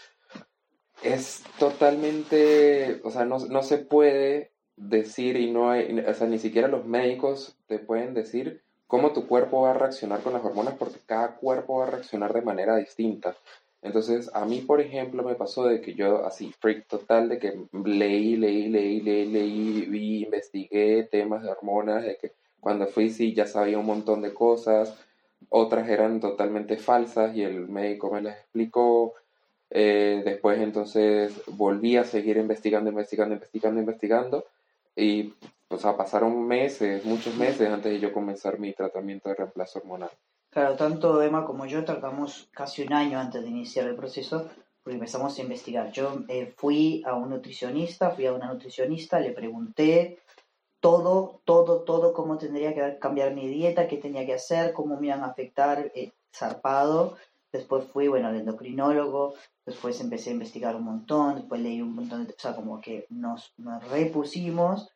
[1.03, 6.39] es totalmente, o sea, no, no se puede decir y no hay, o sea, ni
[6.39, 10.75] siquiera los médicos te pueden decir cómo tu cuerpo va a reaccionar con las hormonas,
[10.77, 13.35] porque cada cuerpo va a reaccionar de manera distinta.
[13.81, 17.53] Entonces, a mí, por ejemplo, me pasó de que yo, así, freak total, de que
[17.83, 23.33] leí, leí, leí, leí, leí, vi, investigué temas de hormonas, de que Cuando fui sí
[23.33, 24.95] ya sabía un montón de cosas,
[25.49, 29.13] otras eran totalmente falsas y el médico me las explicó.
[29.69, 34.45] Eh, después entonces volví a seguir investigando, investigando, investigando, investigando
[34.95, 35.33] y
[35.69, 40.11] o sea, pasaron meses, muchos meses antes de yo comenzar mi tratamiento de reemplazo hormonal.
[40.49, 44.49] Claro, tanto Emma como yo tratamos casi un año antes de iniciar el proceso
[44.85, 45.91] porque empezamos a investigar.
[45.91, 50.19] Yo eh, fui a un nutricionista, fui a una nutricionista, le pregunté
[50.79, 55.07] todo, todo, todo, cómo tendría que cambiar mi dieta, qué tenía que hacer, cómo me
[55.07, 57.17] iban a afectar, eh, zarpado.
[57.51, 59.33] Después fui, bueno, al endocrinólogo,
[59.65, 62.33] después empecé a investigar un montón, después leí un montón de...
[62.33, 64.94] O sea, como que nos, nos repusimos.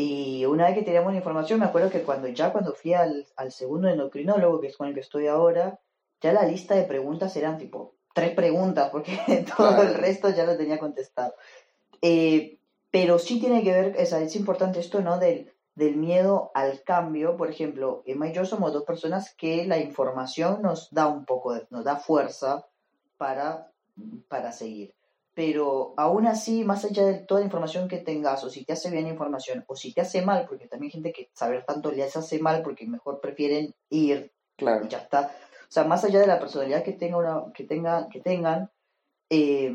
[0.00, 3.26] Y una vez que teníamos la información, me acuerdo que cuando ya cuando fui al,
[3.34, 5.80] al segundo endocrinólogo, que es con el que estoy ahora,
[6.20, 9.18] ya la lista de preguntas eran tipo tres preguntas, porque
[9.56, 11.34] todo el resto ya lo tenía contestado.
[12.00, 12.60] Eh,
[12.92, 15.18] pero sí tiene que ver, es, es importante esto, ¿no?
[15.18, 17.36] Del, del miedo al cambio.
[17.36, 21.54] Por ejemplo, Emma y yo somos dos personas que la información nos da un poco,
[21.54, 22.68] de, nos da fuerza
[23.16, 23.72] para,
[24.28, 24.94] para seguir.
[25.38, 28.90] Pero aún así, más allá de toda la información que tengas, o si te hace
[28.90, 31.92] bien la información, o si te hace mal, porque también hay gente que saber tanto
[31.92, 34.84] les hace mal porque mejor prefieren ir Claro.
[34.84, 35.30] y ya está.
[35.60, 38.72] O sea, más allá de la personalidad que, tenga una, que, tenga, que tengan,
[39.30, 39.72] eh,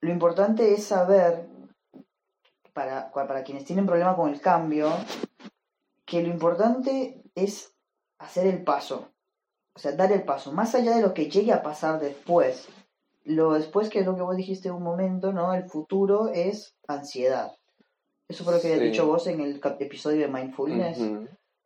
[0.00, 1.48] lo importante es saber,
[2.72, 4.92] para, para quienes tienen problema con el cambio,
[6.04, 7.74] que lo importante es
[8.20, 9.08] hacer el paso.
[9.74, 10.52] O sea, dar el paso.
[10.52, 12.68] Más allá de lo que llegue a pasar después.
[13.24, 15.54] Lo después, que es lo que vos dijiste un momento, ¿no?
[15.54, 17.52] El futuro es ansiedad.
[18.28, 18.86] Eso fue lo que habías Sí.
[18.90, 20.98] dicho vos en el episodio de Mindfulness.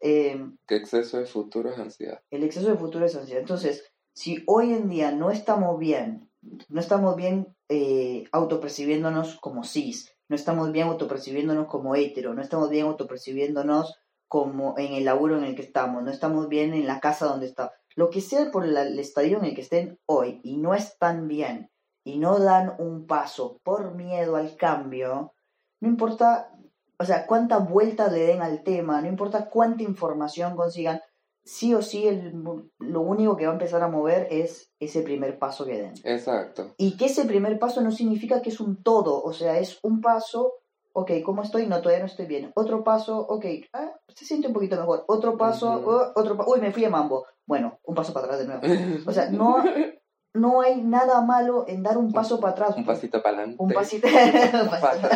[0.00, 2.20] Eh, Que exceso de futuro es ansiedad.
[2.30, 3.40] el exceso de futuro es ansiedad.
[3.40, 6.30] Entonces, si hoy en día no estamos bien,
[6.68, 12.70] no estamos bien eh, autopercibiéndonos como cis, no estamos bien autopercibiéndonos como hetero, no estamos
[12.70, 13.96] bien autopercibiéndonos
[14.28, 17.46] como en el laburo en el que estamos, no estamos bien en la casa donde
[17.46, 20.74] está, lo que sea por la- el estadio en el que estén hoy y no
[20.74, 21.70] están bien
[22.04, 25.32] y no dan un paso por miedo al cambio,
[25.80, 26.52] no importa,
[26.98, 31.00] o sea, cuánta vuelta le den al tema, no importa cuánta información consigan,
[31.44, 32.32] sí o sí el,
[32.78, 35.94] lo único que va a empezar a mover es ese primer paso que den.
[36.04, 36.74] Exacto.
[36.76, 40.00] Y que ese primer paso no significa que es un todo, o sea, es un
[40.00, 40.52] paso,
[41.00, 41.66] ok, ¿cómo estoy?
[41.66, 42.50] No, todavía no estoy bien.
[42.54, 45.04] Otro paso, ok, ah, se siente un poquito mejor.
[45.08, 47.26] Otro paso, oh, otro pa- uy, me fui a mambo.
[47.46, 48.62] Bueno, un paso para atrás de nuevo.
[49.06, 49.56] O sea, no,
[50.34, 52.76] no hay nada malo en dar un paso para atrás.
[52.76, 53.56] Un pasito para adelante.
[53.62, 54.06] Un pasito.
[54.62, 55.08] un pasito.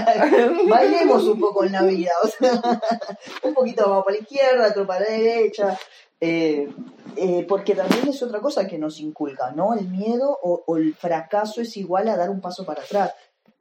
[0.69, 2.53] Bailemos un poco en la vida, o sea,
[3.45, 5.79] un poquito vamos para la izquierda, otro para la derecha.
[6.21, 6.69] eh,
[7.17, 9.75] eh, porque también es otra cosa que nos inculca, ¿no?
[9.75, 13.13] El miedo o, o el fracaso es igual a dar un paso para atrás.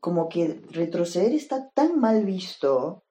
[0.02, 3.04] Como que retroceder está tan mal visto.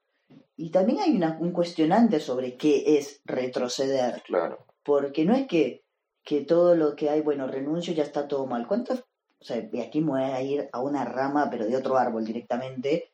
[0.57, 4.23] Y también hay una- un cuestionante sobre qué es retroceder.
[4.27, 4.67] Claro.
[4.83, 5.85] Porque no es que,
[6.23, 8.67] que todo lo que hay, bueno, renuncio, ya está todo mal.
[8.67, 11.97] ¿Cuántas, o sea, y aquí me voy a ir a una rama, pero de otro
[11.97, 13.11] árbol directamente,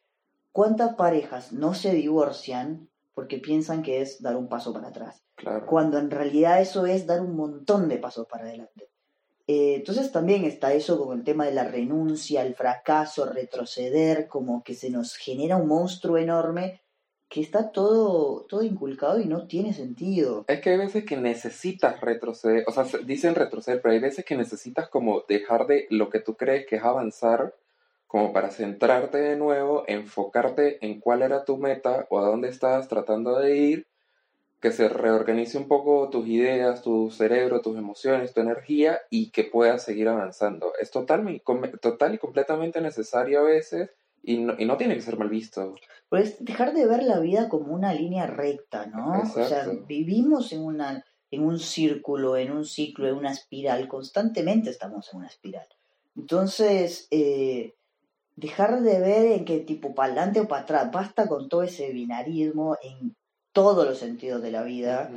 [0.51, 5.23] ¿cuántas parejas no se divorcian porque piensan que es dar un paso para atrás?
[5.37, 5.67] Claro.
[5.67, 8.89] Cuando en realidad eso es dar un montón de pasos para adelante.
[9.49, 14.65] Eh, entonces también está eso con el tema de la renuncia, el fracaso, retroceder, como
[14.65, 16.83] que se nos genera un monstruo enorme
[17.29, 20.45] que está todo, todo inculcado y no tiene sentido.
[20.49, 24.25] Es que hay veces que necesitas retroceder, o sea, se- dicen retroceder, pero hay veces
[24.25, 27.55] que necesitas como dejar de lo que tú crees que es avanzar,
[28.07, 32.89] como para centrarte de nuevo, enfocarte en cuál era tu meta o a dónde estabas
[32.89, 33.87] tratando de ir,
[34.61, 39.45] que se reorganice un poco tus ideas, tu cerebro, tus emociones, tu energía y que
[39.45, 40.73] puedas seguir avanzando.
[40.81, 41.43] Es total,
[41.81, 43.91] total y completamente necesario a veces
[44.23, 45.75] y no, y no tiene que ser mal visto.
[46.09, 49.23] Pues dejar de ver la vida como una línea recta, ¿no?
[49.23, 54.71] O sea, vivimos en una en un círculo, en un ciclo, en una espiral, constantemente
[54.71, 55.67] estamos en una espiral.
[56.17, 57.75] Entonces, eh,
[58.37, 61.93] dejar de ver en qué tipo para adelante o para atrás, basta con todo ese
[61.93, 63.17] binarismo en
[63.57, 65.11] todos los sentidos de la vida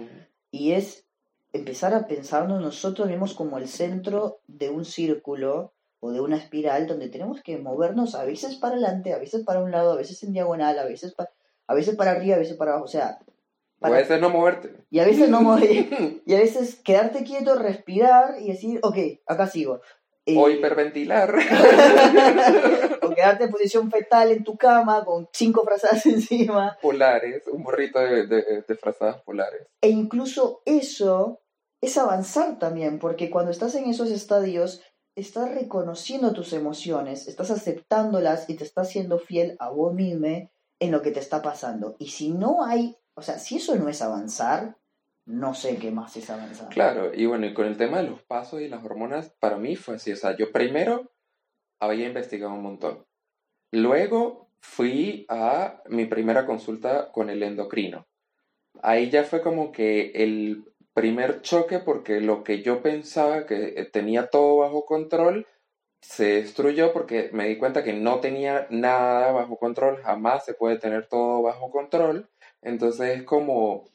[0.49, 1.03] y es
[1.51, 6.87] empezar a pensarnos nosotros mismos como el centro de un círculo o de una espiral
[6.87, 10.23] donde tenemos que movernos a veces para adelante, a veces para un lado, a veces
[10.23, 11.31] en diagonal, a veces para,
[11.67, 13.19] a veces para arriba, a veces para abajo, o sea,
[13.79, 14.73] para- Puede ser no moverte.
[14.89, 19.47] y a veces no mover, y a veces quedarte quieto, respirar y decir, ok, acá
[19.47, 19.81] sigo.
[20.33, 21.33] Eh, O hiperventilar.
[23.01, 26.77] o quedarte en posición fetal en tu cama con cinco frazadas encima.
[26.81, 29.67] polares, un burrito de, de, de frazadas polares.
[29.81, 31.41] E incluso eso
[31.81, 34.81] es avanzar también, porque cuando estás en esos estadios,
[35.15, 40.49] estás reconociendo tus emociones, estás aceptándolas y te estás siendo fiel a vos mismo
[40.81, 41.95] en lo que te está pasando.
[41.99, 44.77] Y si no hay, o sea, si eso no es avanzar,
[45.29, 46.69] no sé qué más es avanzar.
[46.69, 49.75] Claro, y bueno, y con el tema de los pasos y las hormonas, para mí
[49.75, 50.11] fue así.
[50.11, 51.11] O sea, yo primero
[51.79, 53.05] había investigado un montón.
[53.71, 58.07] Luego fui a mi primera consulta con el endocrino.
[58.81, 64.31] Ahí ya fue como que el primer choque porque lo que yo pensaba que tenía
[64.31, 65.45] todo bajo control
[66.01, 70.79] se destruyó porque me di cuenta que no tenía nada bajo control, jamás se puede
[70.79, 72.29] tener todo bajo control.
[72.63, 73.85] Entonces es como,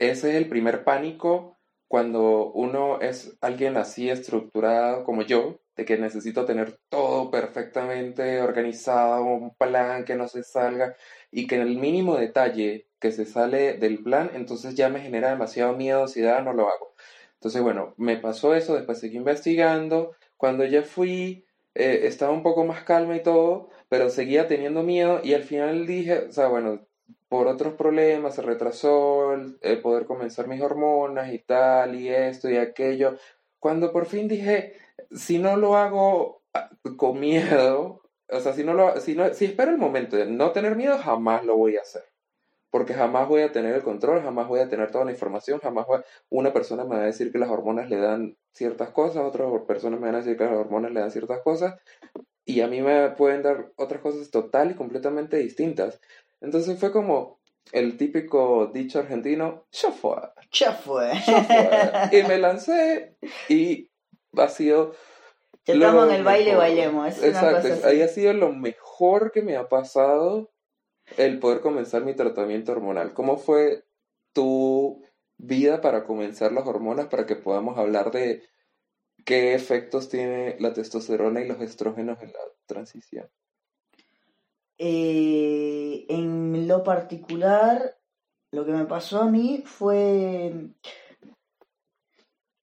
[0.00, 5.98] ese es el primer pánico cuando uno es alguien así estructurado como yo, de que
[5.98, 10.96] necesito tener todo perfectamente organizado, un plan que no se salga
[11.30, 15.30] y que en el mínimo detalle que se sale del plan, entonces ya me genera
[15.30, 16.94] demasiado miedo, ansiedad, no lo hago.
[17.34, 22.64] Entonces, bueno, me pasó eso, después seguí investigando, cuando ya fui, eh, estaba un poco
[22.64, 26.86] más calma y todo, pero seguía teniendo miedo y al final dije, o sea, bueno,
[27.30, 32.56] por otros problemas se retrasó el, poder comenzar mis hormonas y tal, y esto y
[32.56, 33.16] aquello.
[33.60, 34.74] Cuando por fin dije,
[35.12, 39.44] si no lo hago ah, con miedo, o sea, si no lo, si no, si
[39.44, 42.02] espero el momento de no tener miedo, jamás lo voy a hacer
[42.70, 45.86] porque jamás voy a tener el control, jamás voy a tener toda la información, jamás
[46.28, 49.96] una persona me va a decir que las hormonas le dan ciertas cosas, otra persona
[49.96, 51.80] me van a decir que las hormonas le dan ciertas cosas,
[52.44, 56.00] y a mí me pueden dar otras cosas total y completamente distintas.
[56.40, 57.40] Entonces fue como
[57.72, 60.16] el típico dicho argentino, ya fue.
[60.52, 61.12] Ya fue.
[62.12, 63.16] Y me lancé
[63.48, 63.90] y
[64.36, 64.94] ha sido...
[65.66, 67.22] Ya estamos en el baile, bailemos.
[67.22, 70.50] Exacto, ahí ha sido lo mejor que me ha pasado
[71.16, 73.12] el poder comenzar mi tratamiento hormonal.
[73.12, 73.84] ¿Cómo fue
[74.32, 75.02] tu
[75.36, 78.42] vida para comenzar las hormonas para que podamos hablar de
[79.24, 83.28] qué efectos tiene la testosterona y los estrógenos en la transición?
[84.82, 87.98] Eh, en lo particular,
[88.50, 90.70] lo que me pasó a mí fue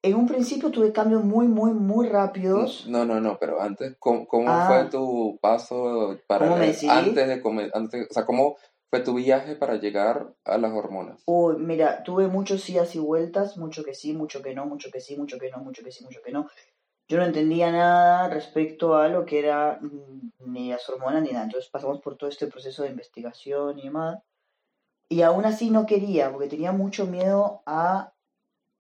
[0.01, 2.88] en un principio tuve cambios muy, muy, muy rápidos.
[2.88, 4.89] No, no, no, pero antes, ¿cómo, cómo fue Ah.
[4.89, 8.56] tu paso para ¿Cómo me antes de comer, antes, o sea, cómo
[8.89, 11.21] fue tu viaje para llegar a las hormonas?
[11.27, 15.01] Uy, mira, tuve muchos idas y vueltas, mucho que sí, mucho que no, mucho que
[15.01, 16.47] sí, mucho que no, mucho que sí, mucho que no.
[17.10, 21.46] Yo no entendía nada respecto a lo que era mm, ni las hormonas ni nada.
[21.46, 24.20] Entonces pasamos por todo este proceso de investigación y demás.
[25.10, 28.12] Y aún así no quería, porque tenía mucho miedo a,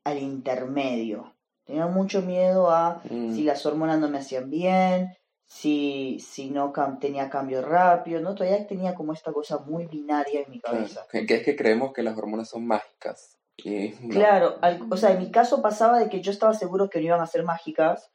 [0.03, 1.33] al intermedio.
[1.65, 6.73] Tenía mucho miedo a Mm, si las hormonas no me hacían bien, si, si no
[6.73, 8.35] cam- tenía cambios rápidos, ¿no?
[8.35, 11.05] Todavía tenía como esta cosa muy binaria en mi claro, cabeza.
[11.09, 13.37] que, que es que creemos que las hormonas son mágicas.
[13.57, 14.09] Y no.
[14.13, 17.05] Claro, al- o sea, en mi caso pasaba de que yo estaba seguro que no
[17.05, 18.11] iban a ser mágicas,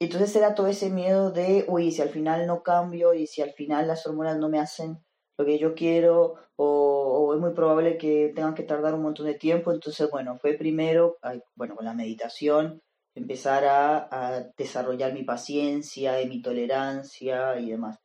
[0.00, 3.42] entonces era todo ese miedo de, uy, ¿y si al final no cambio, y si
[3.42, 4.98] al final las hormonas no me hacen
[5.36, 9.26] lo que yo quiero, o, o es muy probable que tengan que tardar un montón
[9.26, 11.18] de tiempo, entonces, bueno, fue primero,
[11.54, 12.82] bueno, con la meditación,
[13.18, 17.98] empezar a, desarrollar mi paciencia y mi tolerancia y demás.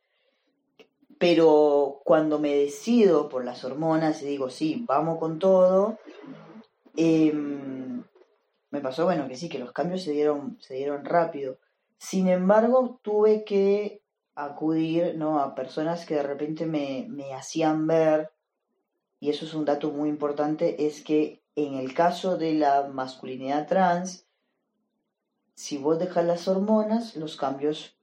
[1.18, 5.98] Pero cuando me decido por las hormonas y digo, sí, vamos con todo,
[6.96, 8.02] em,
[8.70, 11.58] me pasó, bueno, que sí, que los cambios se dieron, se dieron rápido.
[11.98, 14.02] Sin embargo, tuve que
[14.34, 15.38] acudir, ¿no?
[15.38, 18.32] a personas que de repente me, me hacían ver,
[19.20, 23.66] y eso es un dato muy importante, es que en el caso de la masculinidad
[23.66, 24.26] trans,
[25.54, 27.96] si vos dejas las hormonas, los cambios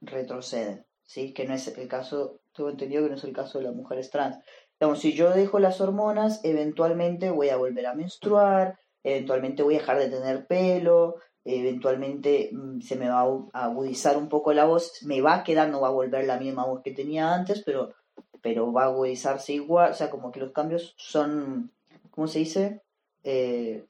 [0.00, 1.32] retroceden, ¿sí?
[1.32, 4.10] Que no es el caso, tengo entendido que no es el caso de las mujeres
[4.10, 4.38] trans.
[4.78, 9.78] Digamos, si yo dejo las hormonas, eventualmente voy a volver a menstruar, eventualmente voy a
[9.78, 14.52] dejar de tener pelo, eventualmente mm, se me va a agu- a agudizar un poco
[14.52, 17.32] la voz, me va a quedar, no va a volver la misma voz que tenía
[17.34, 17.94] antes, pero,
[18.42, 21.70] pero va a agudizarse igual, o sea, como que los cambios son,
[22.10, 22.82] ¿cómo se dice?
[23.22, 23.84] Eh,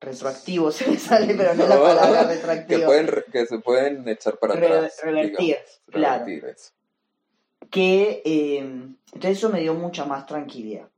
[0.00, 2.86] retroactivos, se me sale, pero no es la palabra que, retroactivo.
[2.86, 5.00] pueden, que se pueden echar para Re- atrás.
[5.02, 6.24] revertir, digamos, claro.
[6.26, 6.72] revertir eso.
[7.70, 10.88] que eh, entonces eso me dio mucha más tranquilidad.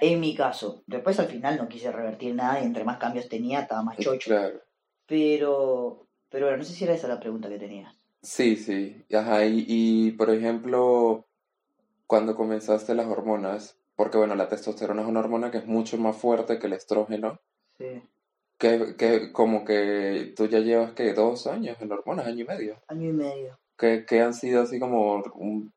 [0.00, 3.60] En mi caso, después al final no quise revertir nada y entre más cambios tenía
[3.60, 4.28] estaba más chocho.
[4.30, 4.60] Claro.
[5.08, 7.94] Pero, pero bueno, no sé si era esa la pregunta que tenías.
[8.22, 9.04] Sí, sí.
[9.12, 11.24] Ajá, y, y, por ejemplo,
[12.06, 16.16] cuando comenzaste las hormonas, porque bueno, la testosterona es una hormona que es mucho más
[16.16, 17.40] fuerte que el estrógeno,
[17.78, 18.02] Sí.
[18.58, 22.76] que, que como que tú ya llevas que dos años en hormonas, año y medio,
[22.88, 23.58] Año y medio.
[23.78, 25.72] que, que han sido así como un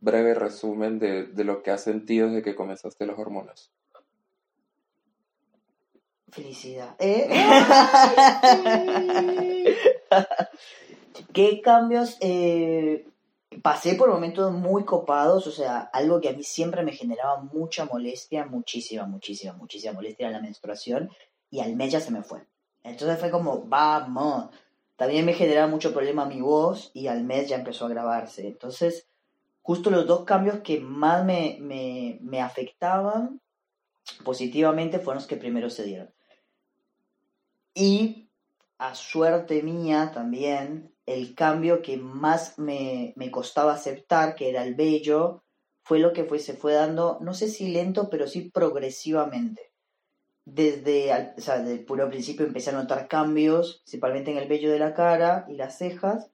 [0.00, 3.70] breve resumen de, de lo que has sentido desde que comenzaste las hormonas.
[6.30, 6.94] Felicidad.
[6.98, 7.28] ¿Eh?
[11.32, 12.16] ¿Qué cambios?
[12.20, 13.06] eh,
[13.62, 17.84] pasé por momentos muy copados, o sea, algo que a mí siempre me generaba mucha
[17.84, 21.10] molestia, muchísima, muchísima, muchísima molestia en la menstruación,
[21.50, 22.46] y al mes ya se me fue.
[22.82, 24.50] Entonces fue como, vamos.
[24.96, 28.48] También me generaba mucho problema mi voz y al mes ya empezó a grabarse.
[28.48, 29.06] Entonces,
[29.62, 33.40] justo los dos cambios que más me, me, me afectaban
[34.24, 36.10] positivamente fueron los que primero se dieron.
[37.80, 38.28] Y
[38.78, 44.74] a suerte mía también, el cambio que más me, me costaba aceptar, que era el
[44.74, 45.44] vello,
[45.84, 49.70] fue lo que fue, se fue dando, no sé si lento, pero sí progresivamente.
[50.44, 54.72] Desde, o sea, desde el puro principio empecé a notar cambios, principalmente en el vello
[54.72, 56.32] de la cara y las cejas.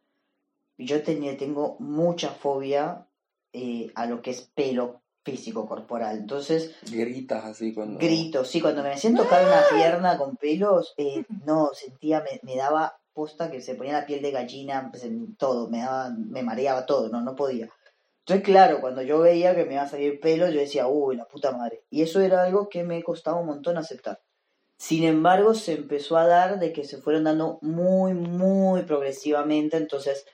[0.79, 3.07] Y yo tenía, tengo mucha fobia
[3.53, 6.19] eh, a lo que es pelo físico corporal.
[6.19, 6.75] Entonces.
[6.91, 7.99] Gritas así cuando.
[7.99, 12.57] Grito, sí, cuando me hacían tocar una pierna con pelos, eh, no, sentía, me, me,
[12.57, 15.07] daba posta que se ponía la piel de gallina, pues,
[15.39, 17.71] todo, me daba, me mareaba todo, no, no podía.
[18.21, 21.27] Entonces, claro, cuando yo veía que me iba a salir pelo, yo decía, uy, la
[21.27, 21.83] puta madre.
[21.91, 24.21] Y eso era algo que me costaba un montón aceptar.
[24.79, 30.27] Sin embargo, se empezó a dar de que se fueron dando muy, muy progresivamente, entonces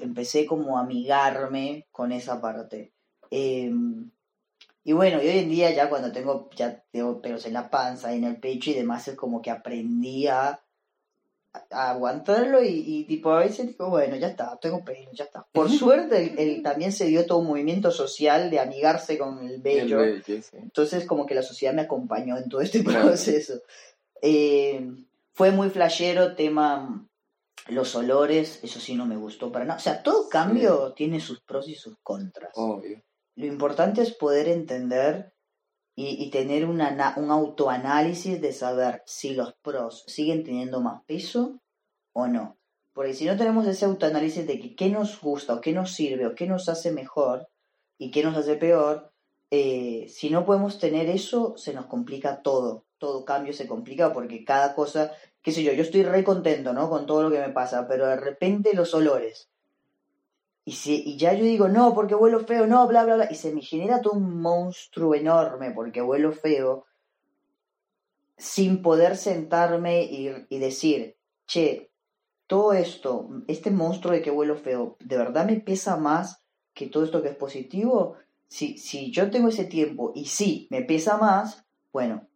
[0.00, 2.92] empecé como a amigarme con esa parte.
[3.30, 3.72] Eh,
[4.88, 8.14] y bueno, y hoy en día ya cuando tengo, ya tengo pelos en la panza,
[8.14, 10.62] en el pecho y demás, es como que aprendí a,
[11.70, 15.46] a aguantarlo y, y, tipo a veces digo, bueno, ya está, tengo pelo, ya está.
[15.52, 19.62] Por suerte el, también se dio todo un movimiento social de amigarse con el
[20.24, 20.40] sí.
[20.54, 23.60] Entonces como que la sociedad me acompañó en todo este proceso.
[24.22, 24.90] Eh,
[25.34, 27.06] fue muy flashero tema
[27.66, 29.76] los olores, eso sí no me gustó para nada.
[29.76, 30.94] O sea, todo cambio Sí.
[30.96, 32.52] tiene sus pros y sus contras.
[32.54, 33.02] Obvio.
[33.38, 35.32] Lo importante es poder entender
[35.94, 41.04] y, y tener una, na- un autoanálisis de saber si los pros siguen teniendo más
[41.04, 41.60] peso
[42.12, 42.58] o no.
[42.92, 46.34] Porque si no tenemos ese autoanálisis de qué nos gusta o qué nos sirve o
[46.34, 47.48] qué nos hace mejor
[47.96, 49.12] y qué nos hace peor,
[49.52, 52.86] eh, si no podemos tener eso, se nos complica todo.
[52.98, 55.12] Todo cambio se complica porque cada cosa,
[55.42, 56.90] qué sé yo, yo estoy re contento, ¿no?
[56.90, 59.48] Con todo lo que me pasa, pero de repente los olores.
[60.68, 63.28] Y, si, y ya yo digo, no, porque huelo feo, no, bla, bla, bla.
[63.30, 66.84] Y se me genera todo un monstruo enorme porque huelo feo,
[68.36, 71.16] sin poder sentarme y, y decir,
[71.46, 71.90] che,
[72.46, 76.44] todo esto, este monstruo de que huelo feo, ¿de verdad me pesa más
[76.74, 78.16] que todo esto que es positivo?
[78.48, 81.64] Si, si yo tengo ese tiempo y sí, me pesa más,
[81.94, 82.28] bueno,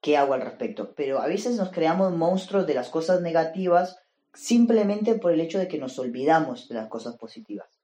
[0.00, 0.92] ¿qué hago al respecto?
[0.96, 3.99] Pero a veces nos creamos monstruos de las cosas negativas
[4.32, 7.80] simplemente por el hecho de que nos olvidamos de las cosas positivas.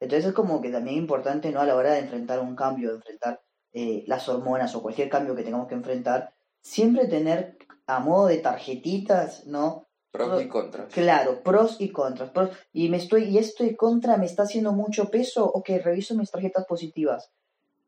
[0.00, 1.60] Entonces es como que también es importante, ¿no?
[1.60, 3.40] A la hora de enfrentar un cambio, de enfrentar
[3.72, 8.38] eh, las hormonas o cualquier cambio que tengamos que enfrentar, siempre tener a modo de
[8.38, 9.86] tarjetitas, ¿no?
[10.10, 10.92] Pros y contras.
[10.92, 12.30] Claro, pros y contras.
[12.30, 16.14] Pros, y me estoy, y esto de contra me está haciendo mucho peso, ok, reviso
[16.14, 17.30] mis tarjetas positivas.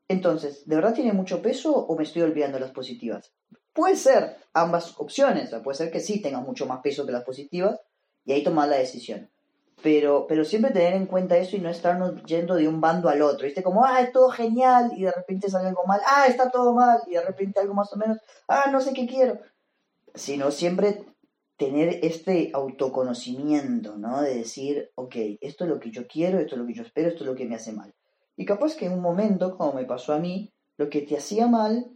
[0.07, 3.31] Entonces, ¿de verdad tiene mucho peso o me estoy olvidando de las positivas?
[3.73, 7.13] Puede ser ambas opciones, o sea, puede ser que sí tenga mucho más peso que
[7.13, 7.79] las positivas
[8.25, 9.29] y ahí tomar la decisión.
[9.83, 13.21] Pero, pero siempre tener en cuenta eso y no estarnos yendo de un bando al
[13.23, 13.63] otro, ¿viste?
[13.63, 16.99] Como, ah, es todo genial y de repente sale algo mal, ah, está todo mal
[17.07, 19.39] y de repente algo más o menos, ah, no sé qué quiero.
[20.13, 21.05] Sino siempre
[21.57, 24.21] tener este autoconocimiento, ¿no?
[24.21, 27.09] De decir, ok, esto es lo que yo quiero, esto es lo que yo espero,
[27.09, 27.93] esto es lo que me hace mal.
[28.35, 31.47] Y capaz que en un momento, como me pasó a mí, lo que te hacía
[31.47, 31.91] mal,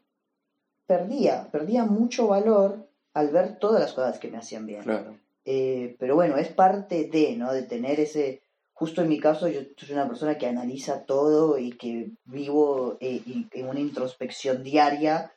[0.85, 4.83] perdía, perdía mucho valor al ver todas las cosas que me hacían bien.
[4.83, 5.17] Claro.
[5.45, 7.53] Eh, pero bueno, es parte de, ¿no?
[7.53, 8.41] De tener ese...
[8.73, 13.21] Justo en mi caso, yo soy una persona que analiza todo y que vivo eh,
[13.25, 15.31] y- en una introspección diaria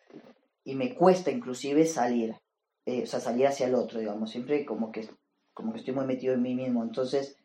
[0.65, 2.35] y me cuesta inclusive salir,
[2.85, 5.09] eh, o sea, salir hacia el otro, digamos, siempre como que,
[5.55, 6.83] como que estoy muy metido en mí mismo.
[6.83, 7.37] Entonces,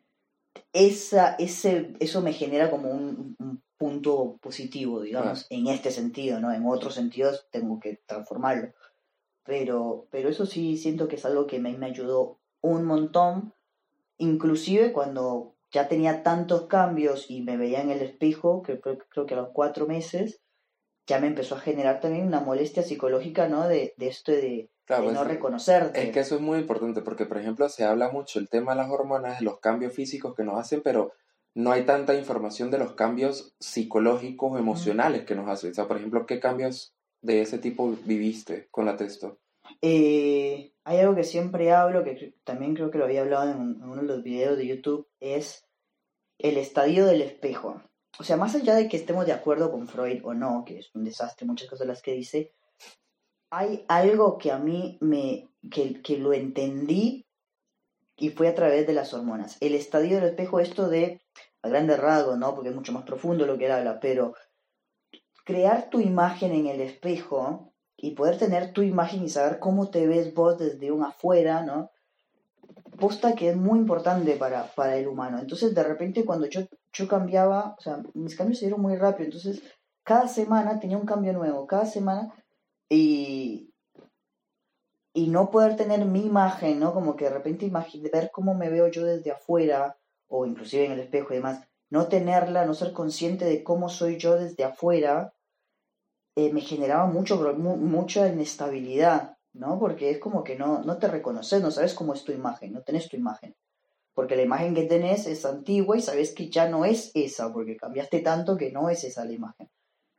[0.72, 6.52] esa, ese, eso me genera como un, un punto positivo, digamos, en este sentido, ¿no?
[6.52, 8.72] En otros sentidos tengo que transformarlo.
[9.44, 12.38] Pero, pero eso sí siento que es algo que me, me ayudó
[12.72, 13.54] un montón,
[14.18, 19.26] inclusive cuando ya tenía tantos cambios y me veía en el espejo, que creo, creo
[19.26, 20.40] que a los cuatro meses,
[21.06, 23.68] ya me empezó a generar también una molestia psicológica, ¿no?
[23.68, 26.02] De, de esto de, Claro, de no es- reconocerte.
[26.02, 28.78] Es que eso es muy importante porque, por ejemplo, se habla mucho el tema de
[28.82, 31.12] las hormonas, de los cambios físicos que nos hacen, pero
[31.54, 35.72] no hay tanta información de los cambios psicológicos emocionales que nos hacen.
[35.72, 39.38] O sea, por ejemplo, ¿qué cambios de ese tipo viviste con la testo?
[39.82, 43.96] Eh, hay algo que siempre hablo, que también creo que lo había hablado en uno
[43.96, 45.66] de los videos de YouTube, es
[46.38, 47.82] el estadio del espejo.
[48.18, 50.94] O sea, más allá de que estemos de acuerdo con Freud o no, que es
[50.94, 52.52] un desastre muchas cosas las que dice,
[53.50, 57.26] hay algo que a mí me, que, que lo entendí
[58.16, 59.56] y fue a través de las hormonas.
[59.60, 61.20] El estadio del espejo, esto de
[61.62, 62.54] a grandes rasgos, ¿no?
[62.54, 64.34] Porque es mucho más profundo lo que él habla, pero
[65.44, 70.06] crear tu imagen en el espejo y poder tener tu imagen y saber cómo te
[70.06, 71.90] ves vos desde un afuera, ¿no?
[72.98, 75.38] Posta que es muy importante para, para el humano.
[75.38, 79.26] Entonces, de repente, cuando yo, yo cambiaba, o sea, mis cambios se dieron muy rápido,
[79.26, 79.62] entonces,
[80.02, 82.32] cada semana tenía un cambio nuevo, cada semana,
[82.88, 83.72] y,
[85.12, 86.92] y no poder tener mi imagen, ¿no?
[86.92, 87.70] Como que de repente
[88.12, 89.96] ver cómo me veo yo desde afuera,
[90.28, 94.18] o inclusive en el espejo y demás, no tenerla, no ser consciente de cómo soy
[94.18, 95.32] yo desde afuera,
[96.36, 99.78] eh, me generaba mucho, mucha inestabilidad, ¿no?
[99.78, 102.82] Porque es como que no, no te reconoces, no sabes cómo es tu imagen, no
[102.82, 103.54] tenés tu imagen.
[104.14, 107.76] Porque la imagen que tenés es antigua y sabes que ya no es esa, porque
[107.76, 109.70] cambiaste tanto que no es esa la imagen.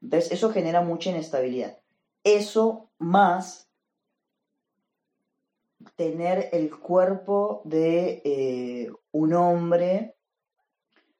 [0.01, 1.79] Entonces, eso genera mucha inestabilidad.
[2.23, 3.69] Eso más
[5.95, 10.15] tener el cuerpo de eh, un hombre,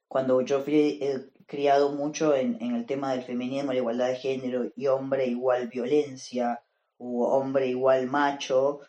[0.08, 4.70] cuando yo eh, criado mucho en, en, el tema del feminismo, la igualdad de género
[4.74, 6.62] y hombre igual violencia
[6.98, 8.80] o hombre igual macho,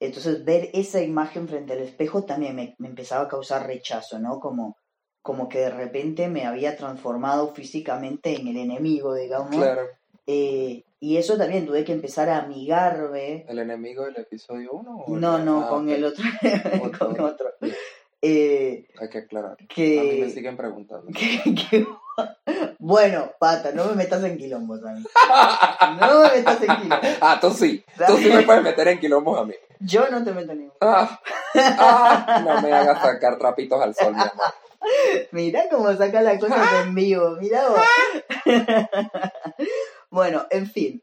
[0.00, 4.40] entonces ver esa imagen frente al espejo también me, me, empezaba a causar rechazo, ¿no?
[4.40, 4.76] Como,
[5.20, 9.54] como que de repente me había transformado físicamente en el enemigo, digamos.
[9.54, 9.82] Claro.
[10.26, 13.44] Eh, y eso también tuve que empezar a amigarme.
[13.48, 15.04] ¿El enemigo del episodio 1?
[15.08, 16.24] No, no, con el otro.
[16.98, 17.54] con otro.
[18.22, 19.56] Eh, Hay que aclarar.
[19.68, 21.06] Que, a mí me siguen preguntando.
[21.12, 21.86] Que,
[22.78, 25.02] bueno, pata, no me metas en quilombos a mí.
[25.98, 27.08] No me metas en quilombos.
[27.20, 27.84] Ah, tú sí.
[28.06, 29.54] Tú sí me puedes meter en quilombos a mí.
[29.80, 30.76] Yo no te meto en ningún.
[30.80, 31.20] Ah,
[31.54, 34.54] ah, no me hagas sacar trapitos al sol, mi amor.
[35.32, 37.80] Mira cómo saca la cosa en vivo, mira vos.
[40.10, 41.02] Bueno, en fin.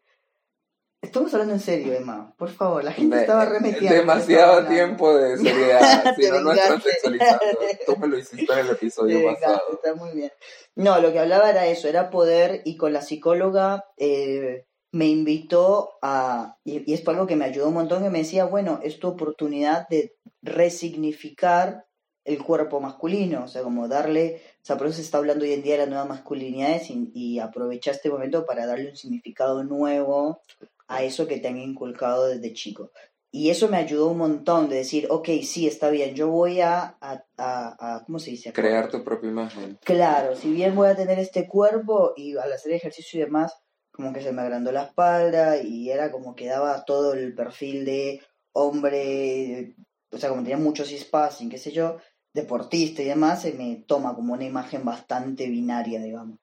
[1.01, 2.33] Estamos hablando en serio, Emma.
[2.37, 3.95] Por favor, la gente estaba remetiendo.
[3.95, 6.13] Demasiado tiempo de seriedad.
[6.15, 7.45] si no, no estás sexualizando.
[7.85, 9.61] Tú me lo hiciste en el episodio pasado.
[9.73, 10.31] Está muy bien.
[10.75, 15.91] No, lo que hablaba era eso, era poder, y con la psicóloga eh, me invitó
[16.01, 18.99] a, y, y es algo que me ayudó un montón, que me decía, bueno, es
[18.99, 21.85] tu oportunidad de resignificar
[22.25, 25.53] el cuerpo masculino, o sea, como darle, o sea, por eso se está hablando hoy
[25.53, 29.63] en día de las nuevas masculinidades y, y aprovecha este momento para darle un significado
[29.63, 30.41] nuevo
[30.89, 32.91] a eso que te han inculcado desde chico.
[33.31, 36.97] Y eso me ayudó un montón de decir, ok, sí, está bien, yo voy a,
[36.99, 38.51] a, a, ¿cómo se dice?
[38.51, 39.77] Crear tu propia imagen.
[39.85, 43.55] Claro, si bien voy a tener este cuerpo y al hacer ejercicio y demás,
[43.91, 47.85] como que se me agrandó la espalda y era como que daba todo el perfil
[47.85, 48.21] de
[48.51, 49.75] hombre,
[50.11, 51.97] o sea, como tenía muchos sin qué sé yo,
[52.33, 56.39] deportista y demás, se me toma como una imagen bastante binaria, digamos.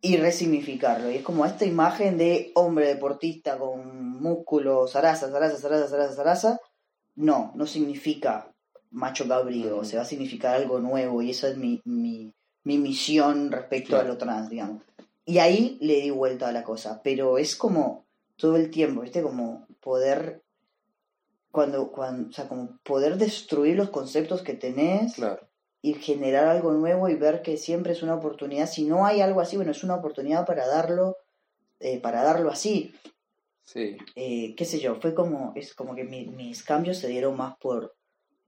[0.00, 1.10] Y resignificarlo.
[1.10, 6.60] Y es como esta imagen de hombre deportista con músculos, zaraza, zaraza, zaraza, zaraza, zaraza.
[7.16, 8.52] No, no significa
[8.90, 12.32] macho cabrío, se va a significar algo nuevo y esa es mi, mi,
[12.64, 14.82] mi misión respecto a lo trans, digamos.
[15.24, 19.22] Y ahí le di vuelta a la cosa, pero es como todo el tiempo, ¿viste?
[19.22, 20.42] Como poder
[21.50, 25.16] cuando, cuando, o sea, como poder destruir los conceptos que tenés
[25.80, 28.68] y generar algo nuevo y ver que siempre es una oportunidad.
[28.68, 31.16] Si no hay algo así, bueno, es una oportunidad para darlo,
[31.80, 32.94] eh, para darlo así.
[33.62, 33.96] Sí.
[34.16, 37.94] Eh, qué sé yo, fue como, es como que mis cambios se dieron más por,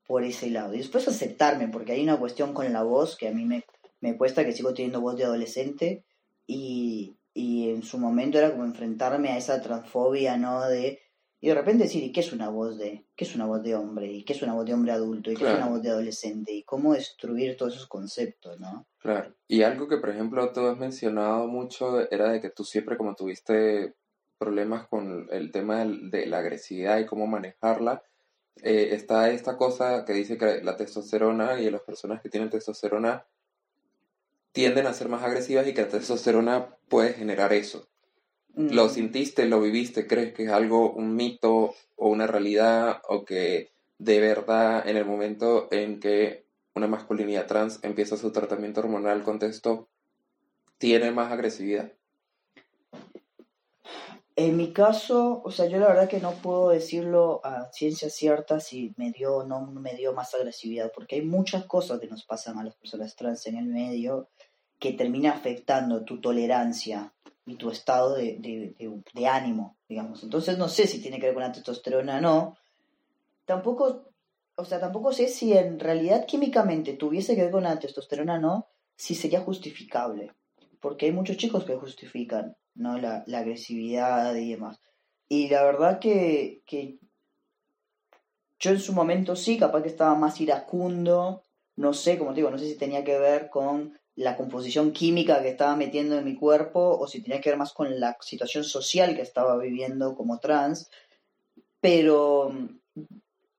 [0.06, 0.74] por ese lado.
[0.74, 3.64] Y después aceptarme, porque hay una cuestión con la voz que a mí me,
[4.00, 6.04] me cuesta, que sigo teniendo voz de adolescente
[6.46, 10.66] y, y en su momento era como enfrentarme a esa transfobia, ¿no?
[10.66, 11.00] De
[11.42, 13.74] y de repente decir, ¿y qué es una voz de, qué es una voz de
[13.74, 14.06] hombre?
[14.12, 15.30] ¿Y qué es una voz de hombre adulto?
[15.30, 16.52] ¿Y qué es una voz de adolescente?
[16.52, 18.86] ¿Y cómo destruir todos esos conceptos, no?
[18.98, 19.34] Claro.
[19.48, 23.14] Y algo que, por ejemplo, tú has mencionado mucho era de que tú siempre como
[23.14, 23.94] tuviste
[24.36, 28.02] problemas con el tema de la agresividad y cómo manejarla,
[28.62, 33.26] eh, está esta cosa que dice que la testosterona y las personas que tienen testosterona
[34.52, 37.89] tienden a ser más agresivas y que la testosterona puede generar eso.
[38.54, 38.90] ¿Lo mm.
[38.90, 40.06] sintiste, lo viviste?
[40.06, 45.04] ¿Crees que es algo, un mito o una realidad o que de verdad en el
[45.04, 49.88] momento en que una masculinidad trans empieza su tratamiento hormonal con testo,
[50.78, 51.92] tiene más agresividad?
[54.36, 58.58] En mi caso, o sea, yo la verdad que no puedo decirlo a ciencia cierta
[58.58, 62.24] si me dio o no me dio más agresividad, porque hay muchas cosas que nos
[62.24, 64.30] pasan a las personas trans en el medio
[64.78, 67.12] que termina afectando tu tolerancia
[67.46, 70.22] y tu estado de, de, ánimo, digamos.
[70.22, 72.56] Entonces no sé si tiene que ver con la testosterona o no.
[73.44, 74.12] Tampoco,
[74.54, 78.40] o sea, tampoco sé si en realidad químicamente tuviese que ver con la testosterona o
[78.40, 78.66] no,
[78.96, 80.32] si sería justificable.
[80.80, 82.98] Porque hay muchos chicos que justifican, ¿no?
[82.98, 84.80] La, la agresividad y demás.
[85.28, 86.98] Y la verdad que, que
[88.58, 91.44] yo en su momento sí, capaz que estaba más iracundo,
[91.76, 95.42] no sé, como te digo, no sé si tenía que ver con la composición química
[95.42, 98.64] que estaba metiendo en mi cuerpo o si tenía que ver más con la situación
[98.64, 100.90] social que estaba viviendo como trans.
[101.80, 102.52] Pero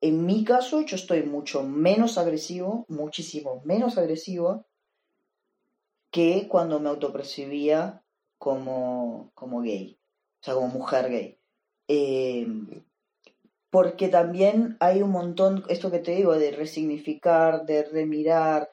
[0.01, 4.65] en mi caso yo estoy mucho menos agresivo, muchísimo menos agresivo
[6.11, 8.03] que cuando me autopercibía
[8.37, 9.97] como, como gay,
[10.41, 11.39] o sea, como mujer gay.
[11.87, 12.47] Eh,
[13.69, 18.69] porque también hay un montón, esto que te digo, de resignificar, de remirar,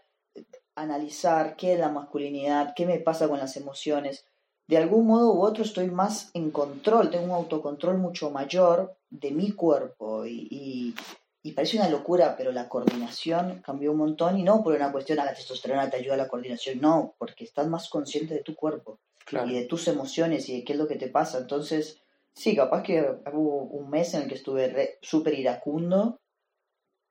[0.80, 4.24] analizar qué es la masculinidad, qué me pasa con las emociones.
[4.66, 9.30] De algún modo u otro estoy más en control, tengo un autocontrol mucho mayor de
[9.30, 10.94] mi cuerpo y,
[11.42, 15.18] y, parece una locura, pero la coordinación cambió un montón y no por una cuestión
[15.18, 18.54] a la testosterona te ayuda a la coordinación, no, porque estás más consciente de tu
[18.54, 19.00] cuerpo
[19.46, 21.38] y de tus emociones y de qué es lo que te pasa.
[21.38, 22.02] Entonces,
[22.34, 23.00] sí, capaz que
[23.32, 26.20] hubo un mes en el que estuve súper iracundo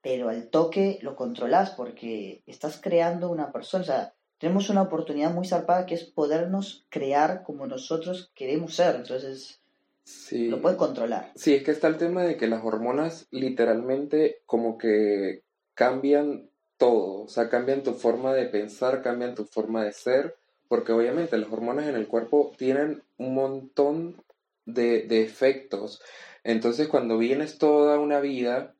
[0.00, 3.82] pero al toque lo controlas porque estás creando una persona.
[3.82, 8.96] O sea, tenemos una oportunidad muy zarpada que es podernos crear como nosotros queremos ser.
[8.96, 9.60] Entonces,
[10.04, 10.48] sí.
[10.48, 11.32] lo puedes controlar.
[11.34, 15.42] Sí, es que está el tema de que las hormonas literalmente como que
[15.74, 17.24] cambian todo.
[17.24, 20.36] O sea, cambian tu forma de pensar, cambian tu forma de ser.
[20.68, 24.22] Porque obviamente las hormonas en el cuerpo tienen un montón
[24.66, 26.00] de, de efectos.
[26.44, 28.74] Entonces, cuando vienes toda una vida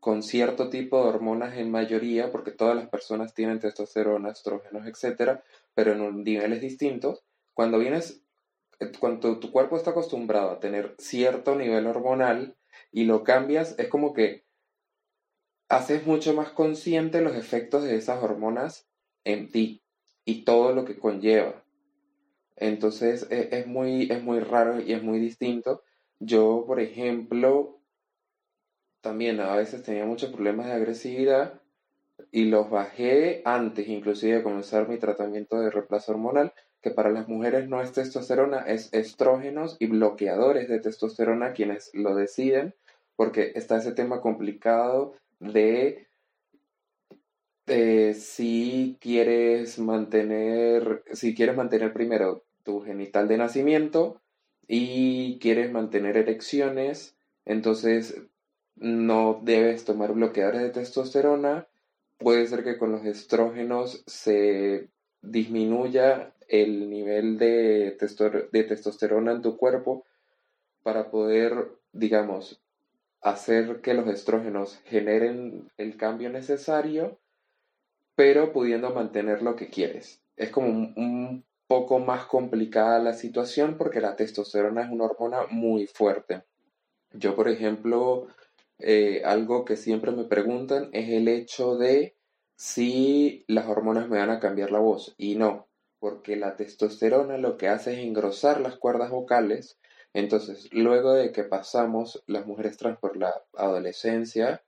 [0.00, 5.42] con cierto tipo de hormonas en mayoría, porque todas las personas tienen testosterona, estrógenos, etcétera,
[5.74, 7.24] pero en niveles distintos.
[7.54, 8.22] Cuando vienes,
[8.78, 12.56] eh, cuando tu cuerpo está acostumbrado a tener cierto nivel hormonal
[12.92, 14.44] y lo cambias, es como que
[15.68, 18.88] haces mucho más consciente los efectos de esas hormonas
[19.24, 19.82] en ti
[20.24, 21.64] y todo lo que conlleva.
[22.56, 25.82] Entonces e, es, muy, es muy raro y es muy distinto.
[26.20, 27.77] Yo, por ejemplo,
[29.00, 31.60] también a veces tenía muchos problemas de agresividad
[32.32, 37.28] y los bajé antes inclusive de comenzar mi tratamiento de reemplazo hormonal, que para las
[37.28, 42.74] mujeres no es testosterona, es estrógenos y bloqueadores de testosterona quienes lo deciden,
[43.16, 46.06] porque está ese tema complicado de
[48.14, 54.22] si quieres mantener, si quieres mantener primero tu genital de nacimiento
[54.66, 58.22] y quieres mantener erecciones, entonces
[58.80, 61.66] no debes tomar bloqueadores de testosterona.
[62.18, 64.88] Puede ser que con los estrógenos se
[65.22, 67.96] disminuya el nivel de,
[68.52, 70.04] de testosterona en tu cuerpo
[70.82, 72.60] para poder, digamos,
[73.20, 77.18] hacer que los estrógenos generen el cambio necesario,
[78.14, 80.22] pero pudiendo mantener lo que quieres.
[80.36, 85.46] Es como un, un poco más complicada la situación porque la testosterona es una hormona
[85.50, 86.42] muy fuerte.
[87.12, 88.28] Yo, por ejemplo,
[88.78, 92.16] eh, algo que siempre me preguntan es el hecho de
[92.56, 95.14] si las hormonas me van a cambiar la voz.
[95.18, 95.68] Y no,
[95.98, 99.78] porque la testosterona lo que hace es engrosar las cuerdas vocales.
[100.14, 104.64] Entonces, luego de que pasamos las mujeres trans por la adolescencia,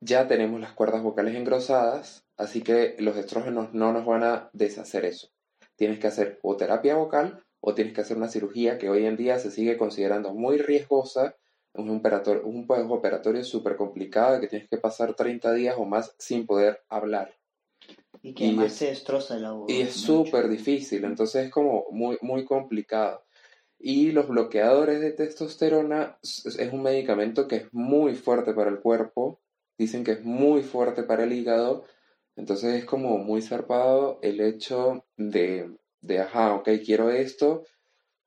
[0.00, 5.04] ya tenemos las cuerdas vocales engrosadas, así que los estrógenos no nos van a deshacer
[5.04, 5.28] eso.
[5.76, 9.16] Tienes que hacer o terapia vocal o tienes que hacer una cirugía que hoy en
[9.16, 11.36] día se sigue considerando muy riesgosa
[11.74, 16.46] un operatorio, un operatorio súper complicado que tienes que pasar 30 días o más sin
[16.46, 17.34] poder hablar.
[18.22, 19.70] Y que además se destroza la voz.
[19.70, 23.24] Y es súper difícil, entonces es como muy, muy complicado.
[23.78, 29.40] Y los bloqueadores de testosterona es un medicamento que es muy fuerte para el cuerpo,
[29.78, 31.84] dicen que es muy fuerte para el hígado,
[32.36, 37.64] entonces es como muy zarpado el hecho de, de ajá, ok, quiero esto,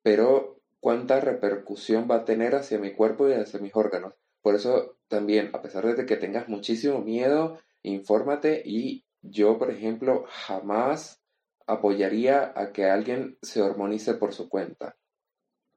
[0.02, 4.15] pero cuánta repercusión va a tener hacia mi cuerpo y hacia mis órganos.
[4.41, 10.25] Por eso también, a pesar de que tengas muchísimo miedo, infórmate y yo, por ejemplo,
[10.27, 11.23] jamás
[11.67, 14.97] apoyaría a que alguien se hormonice por su cuenta.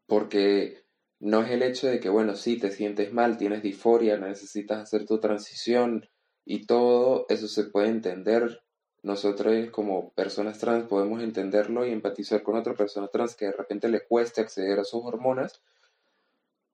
[0.06, 0.82] Porque
[1.20, 5.06] no es el hecho de que, bueno, sí, te sientes mal, tienes disforia, necesitas hacer
[5.06, 6.08] tu transición
[6.44, 8.60] y todo eso se puede entender
[9.06, 13.88] nosotros como personas trans podemos entenderlo y empatizar con otra persona trans que de repente
[13.88, 15.62] le cueste acceder a sus hormonas,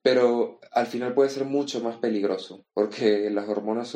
[0.00, 3.94] pero al final puede ser mucho más peligroso, porque las hormonas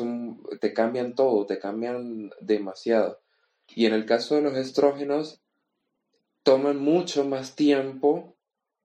[0.61, 3.19] te cambian todo, te cambian demasiado.
[3.75, 5.41] Y en el caso de los estrógenos,
[6.43, 8.35] toman mucho más tiempo,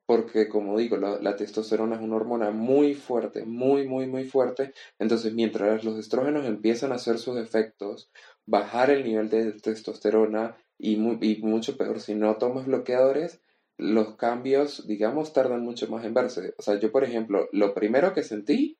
[0.06, 4.72] porque como digo, la testosterona es una hormona muy fuerte, muy, muy, muy fuerte.
[4.98, 8.10] Entonces, mientras los estrógenos empiezan a hacer sus efectos,
[8.46, 13.40] bajar el nivel de testosterona y, mucho peor, si no tomas bloqueadores,
[13.78, 16.54] los cambios, digamos, tardan mucho más en verse.
[16.58, 18.78] O sea, yo, por ejemplo, lo primero que sentí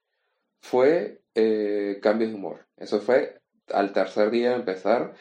[0.61, 2.67] fue eh, cambios de humor.
[2.77, 3.41] Eso fue
[3.73, 5.15] al tercer día de empezar,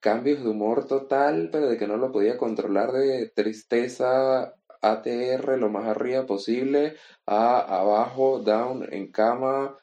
[0.00, 5.70] cambios de humor total, pero de que no lo podía controlar de tristeza ATR lo
[5.70, 9.76] más arriba posible, a abajo, down, en cama,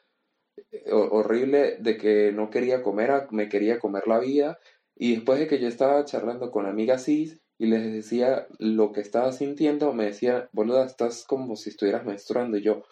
[0.90, 4.58] horrible, de que no quería comer, me quería comer la vida.
[4.94, 9.00] Y después de que yo estaba charlando con amigas cis y les decía lo que
[9.00, 12.56] estaba sintiendo, me decía, boluda, estás como si estuvieras menstruando.
[12.56, 12.82] Y yo,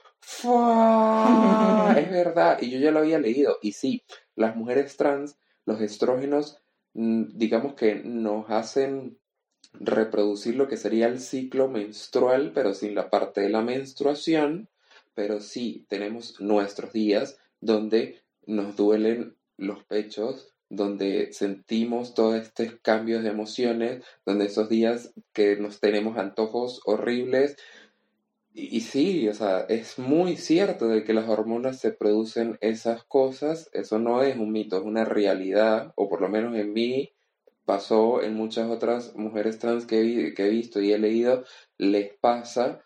[1.96, 2.58] es verdad.
[2.60, 3.58] Y yo ya lo había leído.
[3.62, 4.04] Y sí,
[4.34, 6.62] las mujeres trans, los estrógenos,
[6.94, 9.18] mm, digamos que nos hacen
[9.72, 14.68] reproducir lo que sería el ciclo menstrual, pero sin la parte de la menstruación,
[15.14, 23.22] pero sí tenemos nuestros días donde nos duelen los pechos, donde sentimos todos estos cambios
[23.22, 27.56] de emociones, donde esos días que nos tenemos antojos horribles.
[28.52, 33.68] Y, sí, o sea, es muy cierto de que las hormonas se producen esas cosas,
[33.72, 37.12] eso no es un mito, es una realidad, o por lo menos en mí
[37.64, 41.44] pasó en muchas otras mujeres trans que he visto y he leído,
[41.78, 42.83] les pasa.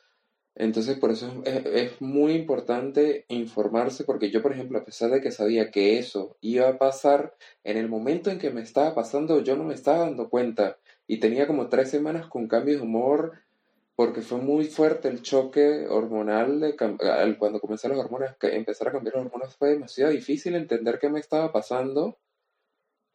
[0.59, 5.31] Entonces, por eso es, muy importante informarse, porque yo, por ejemplo, a pesar de que
[5.31, 9.57] sabía que eso iba a pasar, en el momento en que me estaba pasando, yo
[9.57, 10.79] no me estaba dando cuenta.
[11.07, 13.35] Y tenía como tres semanas con cambios de humor,
[13.95, 19.15] porque fue muy fuerte el choque hormonal de cuando comenzaron las hormonas, empezar a cambiar
[19.15, 22.19] las hormonas fue demasiado difícil entender qué me estaba pasando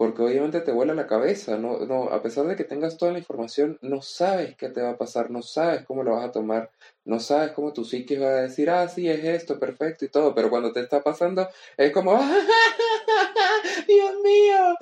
[0.04, 1.80] porque obviamente te vuela la cabeza, ¿no?
[1.86, 4.98] no, a pesar de que tengas toda la información, no sabes qué te va a
[4.98, 6.72] pasar, no sabes cómo lo vas a tomar,
[7.06, 10.36] no sabes cómo tu psique va a decir, ah, sí, es esto, perfecto y todo,
[10.36, 11.48] pero cuando te está pasando,
[11.78, 12.18] es como,
[13.88, 14.76] Dios mío,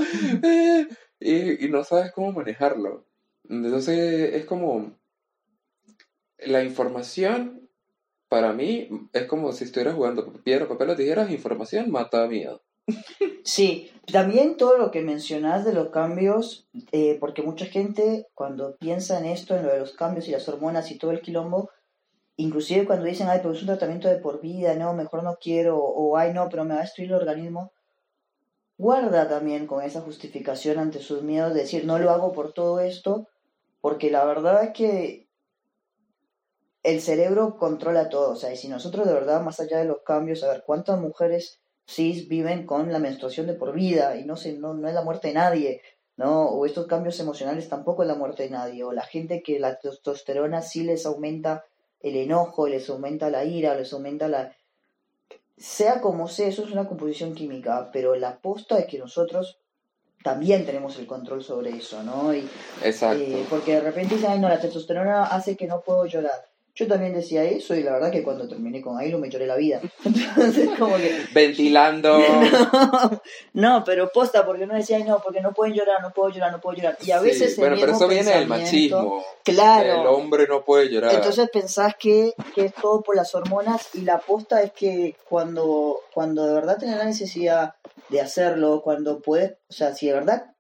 [1.20, 3.06] y, y no sabes cómo manejarlo.
[3.48, 4.98] Entonces es como,
[6.40, 7.70] la información,
[8.28, 12.64] para mí, es como si estuvieras jugando piedra, papel o tijeras, información mata miedo.
[13.44, 19.18] Sí, también todo lo que mencionas de los cambios, eh, porque mucha gente cuando piensa
[19.20, 21.70] en esto, en lo de los cambios y las hormonas y todo el quilombo,
[22.36, 25.78] inclusive cuando dicen, ay, pero es un tratamiento de por vida, no, mejor no quiero,
[25.78, 27.72] o ay, no, pero me va a destruir el organismo,
[28.78, 32.80] guarda también con esa justificación ante sus miedos de decir, no lo hago por todo
[32.80, 33.28] esto,
[33.80, 35.28] porque la verdad es que
[36.84, 40.02] el cerebro controla todo, o sea, y si nosotros de verdad, más allá de los
[40.04, 41.61] cambios, a ver cuántas mujeres
[41.92, 45.04] cis viven con la menstruación de por vida y no, se, no, no es la
[45.04, 45.82] muerte de nadie,
[46.18, 46.46] ¿no?
[46.46, 49.80] O estos cambios emocionales tampoco es la muerte de nadie, o la gente que la
[49.80, 51.66] testosterona sí les aumenta
[52.00, 54.56] el enojo, les aumenta la ira, les aumenta la...
[55.58, 59.60] Sea como sea, eso es una composición química, pero la aposta es que nosotros
[60.24, 62.34] también tenemos el control sobre eso, ¿no?
[62.34, 62.48] Y,
[62.84, 63.24] Exacto.
[63.24, 66.51] Eh, porque de repente dicen, ay, no, la testosterona hace que no puedo llorar.
[66.74, 69.58] Yo también decía eso y la verdad que cuando terminé con Ailu me lloré la
[69.58, 69.82] vida.
[70.06, 71.26] Entonces, como que...
[71.34, 72.20] Ventilando.
[73.54, 76.62] No, pero posta, porque uno decía, no, porque no pueden llorar, no puedo llorar, no
[76.62, 76.98] puedo llorar.
[77.06, 77.58] Y a veces...
[77.58, 79.24] bueno, pero eso viene del machismo.
[79.44, 80.02] Claro.
[80.02, 81.14] El hombre no puede llorar.
[81.14, 86.00] Entonces pensás que, que es todo por las hormonas y la posta es que cuando,
[86.14, 87.76] cuando de verdad tenés la necesidad
[88.10, 90.52] de hacerlo, cuando puedes, o sea, si de verdad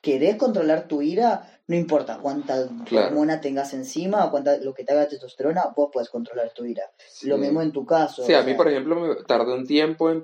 [0.00, 4.92] querés controlar tu ira, no importa cuánta hormona tengas encima o cuánta, lo que te
[4.92, 6.90] haga testosterona, vos puedes controlar tu ira.
[7.22, 8.22] Lo mismo en tu caso.
[8.24, 10.22] Sí, a mí, por ejemplo, me tardé un tiempo en,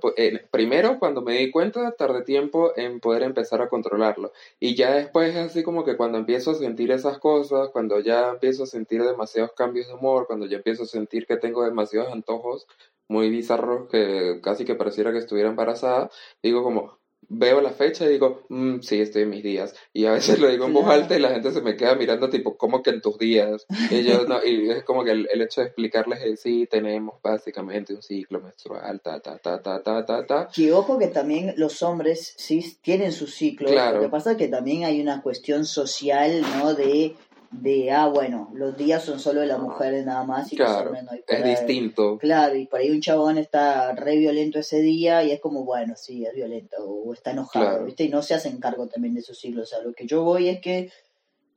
[0.51, 4.33] Primero, cuando me di cuenta, tardé tiempo en poder empezar a controlarlo.
[4.59, 8.65] Y ya después, así como que cuando empiezo a sentir esas cosas, cuando ya empiezo
[8.65, 12.67] a sentir demasiados cambios de humor, cuando ya empiezo a sentir que tengo demasiados antojos
[13.09, 16.11] muy bizarros que casi que pareciera que estuviera embarazada,
[16.43, 17.00] digo como,
[17.31, 19.75] veo la fecha y digo, mm, sí, estoy en mis días.
[19.93, 22.29] Y a veces lo digo en voz alta y la gente se me queda mirando
[22.29, 23.67] tipo, ¿cómo que en tus días?
[23.91, 27.95] Y yo, no, y es como que el, hecho de explicarles es, sí, tenemos básicamente
[27.95, 30.49] un ciclo menstrual, ta, ta, ta, ta, ta, ta, ta.
[30.53, 33.69] Que ojo que también los hombres sí tienen su ciclo.
[33.69, 33.99] Claro.
[33.99, 36.75] Lo que pasa es que también hay una cuestión social, ¿no?
[36.75, 37.15] De
[37.51, 41.11] de, ah, bueno, los días son solo de las mujeres nada más y claro, no
[41.11, 42.17] hay es distinto.
[42.19, 45.95] Claro, y por ahí un chabón está re violento ese día y es como, bueno,
[45.97, 48.05] sí, es violento o está enojado, ¿viste?
[48.05, 49.65] Y no se hacen cargo también de esos siglos.
[49.65, 50.93] O sea, lo que yo voy es que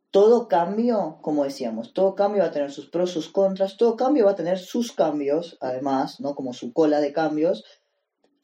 [0.10, 4.26] todo cambio, como decíamos, todo cambio va a tener sus pros, sus contras, todo cambio
[4.26, 6.34] va a tener sus cambios, además, ¿no?
[6.34, 7.66] Como su cola de cambios,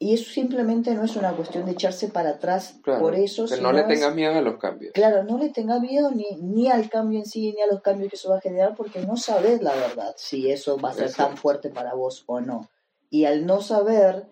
[0.02, 3.44] y eso simplemente no es una cuestión de echarse para atrás por eso.
[3.44, 4.94] Que no le tengas miedo a los cambios.
[4.94, 8.08] Claro, no le tengas miedo ni, ni al cambio en sí, ni a los cambios
[8.08, 11.12] que eso va a generar, porque no sabes la verdad si eso va a ser
[11.12, 12.70] tan fuerte para vos o no.
[13.10, 14.24] Y al no saber,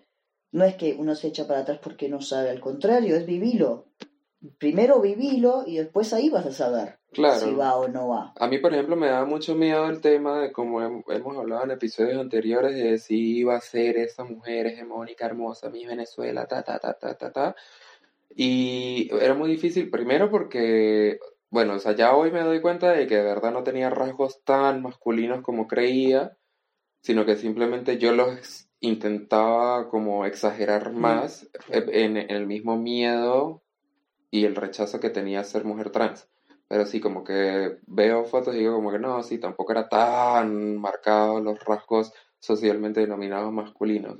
[0.51, 3.85] no es que uno se echa para atrás porque no sabe, al contrario, es vivirlo.
[4.57, 7.39] Primero vivilo y después ahí vas a saber claro.
[7.39, 8.33] si va o no va.
[8.37, 11.71] A mí, por ejemplo, me da mucho miedo el tema de, como hemos hablado en
[11.71, 16.79] episodios anteriores, de si iba a ser esa mujer hegemónica, hermosa, mi Venezuela, ta, ta,
[16.79, 17.55] ta, ta, ta, ta.
[18.33, 21.19] Y era muy difícil, primero porque,
[21.49, 24.41] bueno, o sea, ya hoy me doy cuenta de que de verdad no tenía rasgos
[24.45, 26.37] tan masculinos como creía,
[27.01, 33.63] sino que simplemente yo los intentaba como exagerar más en, en el mismo miedo
[34.31, 36.27] y el rechazo que tenía ser mujer trans.
[36.67, 40.77] Pero sí, como que veo fotos y digo como que no, sí, tampoco era tan
[40.77, 44.19] marcados los rasgos socialmente denominados masculinos.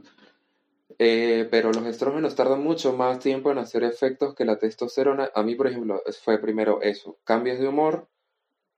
[0.97, 5.29] Eh, pero los estrógenos tardan mucho más tiempo en hacer efectos que la testosterona.
[5.33, 8.09] A mí, por ejemplo, fue primero eso, cambios de humor,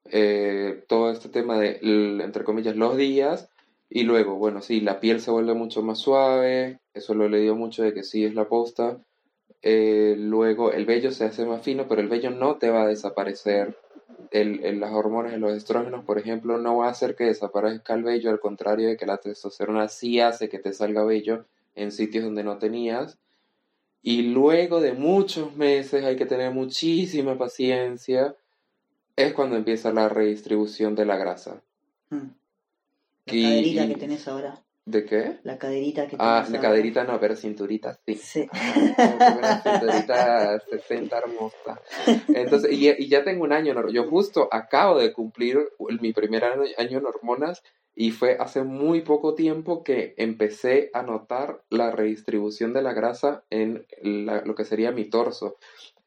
[0.05, 3.49] eh, todo este tema de, entre comillas, los días,
[3.89, 7.55] y luego, bueno, sí, la piel se vuelve mucho más suave, eso lo he leído
[7.55, 9.01] mucho de que sí es la posta,
[9.61, 12.87] eh, luego el vello se hace más fino, pero el vello no te va a
[12.87, 13.77] desaparecer.
[14.31, 18.29] El, las hormonas, los estrógenos, por ejemplo, no va a hacer que desaparezca el vello,
[18.29, 21.45] al contrario de que la testosterona sí hace que te salga vello
[21.75, 23.17] en sitios donde no tenías.
[24.01, 28.35] Y luego de muchos meses, hay que tener muchísima paciencia,
[29.15, 31.61] es cuando empieza la redistribución de la grasa.
[32.09, 32.29] Hmm.
[33.25, 34.61] La caderita que tenés ahora.
[34.91, 35.39] ¿De qué?
[35.43, 38.15] La caderita que Ah, la caderita no, pero cinturita sí.
[38.15, 38.49] Sí.
[39.37, 41.81] Una cinturita 60 hermosa.
[42.27, 45.59] Entonces, y, y, ya tengo un año, yo justo acabo de cumplir
[46.01, 47.63] mi primer año, año en hormonas
[47.95, 53.43] y fue hace muy poco tiempo que empecé a notar la redistribución de la grasa
[53.49, 55.55] en lo que sería mi torso.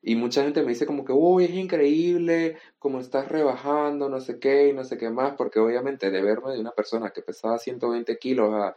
[0.07, 4.39] Y mucha gente me dice como que, uy, es increíble, como estás rebajando, no sé
[4.39, 7.59] qué, y no sé qué más, porque obviamente de verme de una persona que pesaba
[7.59, 8.77] 120 kilos a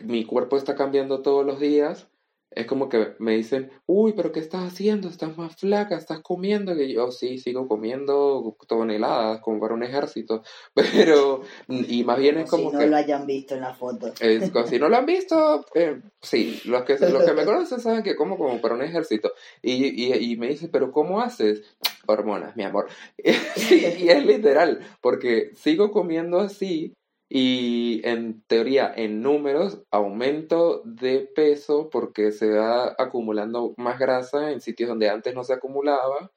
[0.00, 2.08] mi cuerpo está cambiando todos los días,
[2.56, 5.08] es como que me dicen, uy, pero ¿qué estás haciendo?
[5.08, 6.72] Estás más flaca, estás comiendo.
[6.74, 10.42] Y yo, sí, sigo comiendo toneladas como para un ejército.
[10.74, 14.10] Pero, y más bien es como, si no lo hayan visto en la foto.
[14.20, 18.02] Es, si no lo han visto, eh, sí, los que, los que me conocen saben
[18.02, 19.32] que como como para un ejército.
[19.60, 21.62] Y, y, y me dicen, pero ¿cómo haces?
[22.06, 22.88] Hormonas, mi amor.
[23.18, 26.94] y es literal, porque sigo comiendo así
[27.28, 34.60] y en teoría, en números, aumento de peso porque se va acumulando más grasa en
[34.60, 36.30] sitios donde antes no se acumulaba,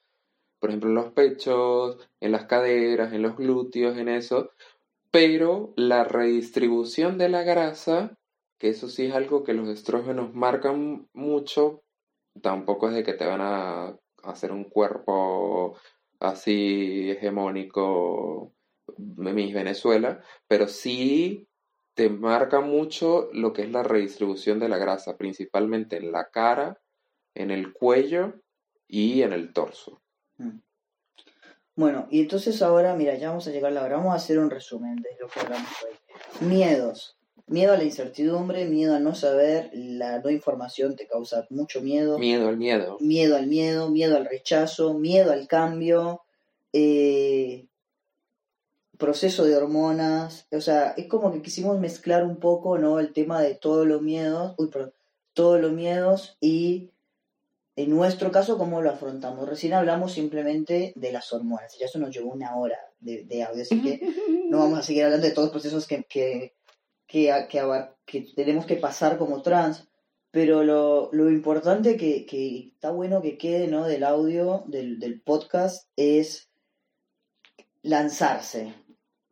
[0.60, 4.52] por ejemplo en los pechos, en las caderas, en los glúteos, en eso,
[5.12, 8.18] pero la redistribución de la grasa,
[8.60, 11.84] que eso sí es algo que los estrógenos marcan mucho,
[12.42, 15.78] tampoco es de que te van a hacer un cuerpo
[16.20, 18.54] así hegemónico
[19.00, 21.48] mis Venezuela, pero sí
[21.94, 26.80] te marca mucho lo que es la redistribución de la grasa, principalmente en la cara,
[27.34, 28.36] en el cuello
[28.88, 30.02] y en el torso.
[30.38, 30.60] Mm.
[31.76, 34.38] Bueno, y entonces ahora, mira, ya vamos a llegar a la hora, vamos a hacer
[34.38, 36.48] un resumen de lo que hablamos hoy.
[36.48, 37.18] Miedos.
[37.48, 42.20] Miedo a la incertidumbre, miedo a no saber, la no información te causa mucho miedo.
[42.20, 42.98] Miedo al miedo.
[43.00, 46.22] Miedo al miedo, miedo al rechazo, miedo al cambio,
[46.74, 47.69] eh,
[49.00, 53.00] proceso de hormonas, o sea, es como que quisimos mezclar un poco, ¿no?
[53.00, 54.94] El tema de todos los miedos, uy, perdón,
[55.34, 56.92] todos los miedos y
[57.78, 59.48] en nuestro caso cómo lo afrontamos.
[59.48, 63.82] Recién hablamos simplemente de las hormonas, ya eso nos llevó una hora de, audio, así
[63.82, 64.02] que
[64.50, 66.56] no vamos a seguir hablando de todos los procesos que, que,
[67.08, 67.34] que,
[68.06, 69.88] que, tenemos que pasar como trans,
[70.30, 73.86] pero lo, lo importante que, que, está bueno que quede, ¿no?
[73.86, 76.50] Del audio, del, del podcast, es
[77.82, 78.74] lanzarse,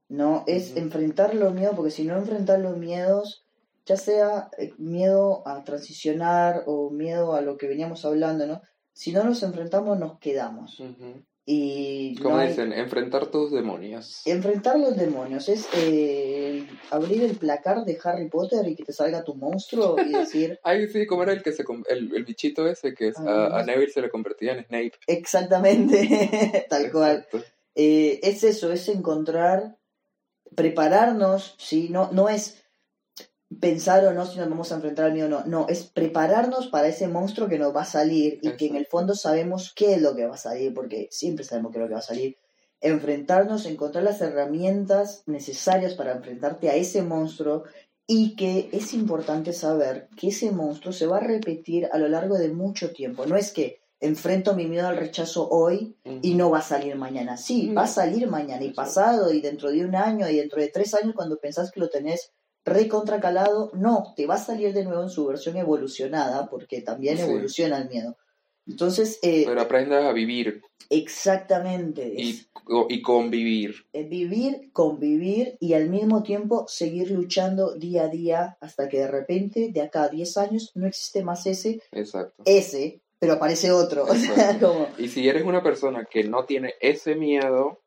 [0.09, 0.43] ¿no?
[0.47, 3.45] Es enfrentar los miedos, porque si no enfrentar los miedos,
[3.85, 8.61] ya sea eh, miedo a transicionar o miedo a lo que veníamos hablando, ¿no?
[8.93, 10.81] Si no los enfrentamos, nos quedamos.
[11.49, 14.21] Y Como dicen, enfrentar tus demonios.
[14.25, 19.23] Enfrentar los demonios es eh, abrir el placar de Harry Potter y que te salga
[19.23, 20.59] tu monstruo y decir.
[20.63, 24.01] Ay, sí, como era el que se el, el bichito ese que a, Neville se
[24.01, 24.93] le convertía en Snape.
[25.07, 27.25] Exactamente, tal cual.
[27.75, 29.77] Eh, es eso, es encontrar
[30.57, 31.89] prepararnos, ¿sí?
[31.89, 32.63] No, no es
[33.61, 36.67] pensar o no si nos vamos a enfrentar al miedo o no, no, es prepararnos
[36.67, 39.93] para ese monstruo que nos va a salir y que en el fondo sabemos qué
[39.93, 42.13] es lo que va a salir, porque siempre sabemos qué es lo que va a
[42.13, 42.37] salir.
[42.81, 47.63] Enfrentarnos, encontrar las herramientas necesarias para enfrentarte a ese monstruo
[48.07, 52.35] y que es importante saber que ese monstruo se va a repetir a lo largo
[52.35, 53.27] de mucho tiempo.
[53.27, 57.37] No es que enfrento mi miedo al rechazo hoy y no va a salir mañana.
[57.37, 60.69] Sí, va a salir mañana y pasado y dentro de un año y dentro de
[60.69, 62.31] tres años cuando pensás que lo tenés
[62.63, 67.77] recontracalado, no, te va a salir de nuevo en su versión evolucionada porque también evoluciona
[67.77, 68.17] el miedo.
[68.67, 69.19] Entonces...
[69.21, 70.61] Eh, Pero aprendas a vivir.
[70.89, 72.13] Exactamente.
[72.17, 72.45] Y,
[72.89, 73.85] y convivir.
[73.93, 79.07] Es vivir, convivir y al mismo tiempo seguir luchando día a día hasta que de
[79.07, 81.81] repente, de acá a 10 años, no existe más ese.
[81.93, 82.43] Exacto.
[82.45, 84.05] Ese pero aparece otro.
[84.09, 84.89] O sea, como...
[84.97, 87.79] Y si eres una persona que no tiene ese miedo,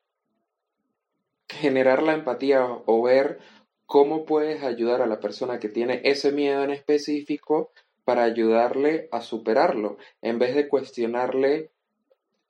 [1.49, 3.39] generar la empatía o ver
[3.87, 7.72] cómo puedes ayudar a la persona que tiene ese miedo en específico
[8.05, 11.70] para ayudarle a superarlo, en vez de cuestionarle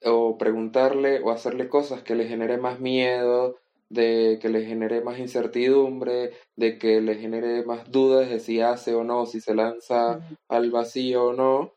[0.04, 3.56] o preguntarle o hacerle cosas que le genere más miedo,
[3.88, 8.94] de que le genere más incertidumbre, de que le genere más dudas de si hace
[8.94, 11.74] o no, si se lanza al vacío o no,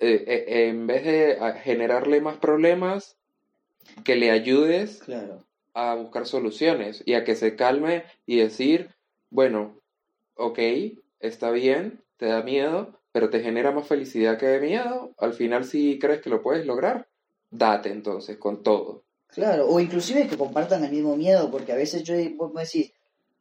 [0.00, 3.16] eh, eh, en vez de generarle más problemas,
[4.04, 5.44] que le ayudes claro.
[5.74, 8.94] a buscar soluciones y a que se calme y decir,
[9.30, 9.80] bueno,
[10.34, 10.58] ok,
[11.20, 15.64] está bien, te da miedo, pero te genera más felicidad que de miedo, al final
[15.64, 17.08] si crees que lo puedes lograr,
[17.50, 19.02] date entonces con todo.
[19.28, 22.92] Claro, o inclusive que compartan el mismo miedo, porque a veces yo, vos me decís,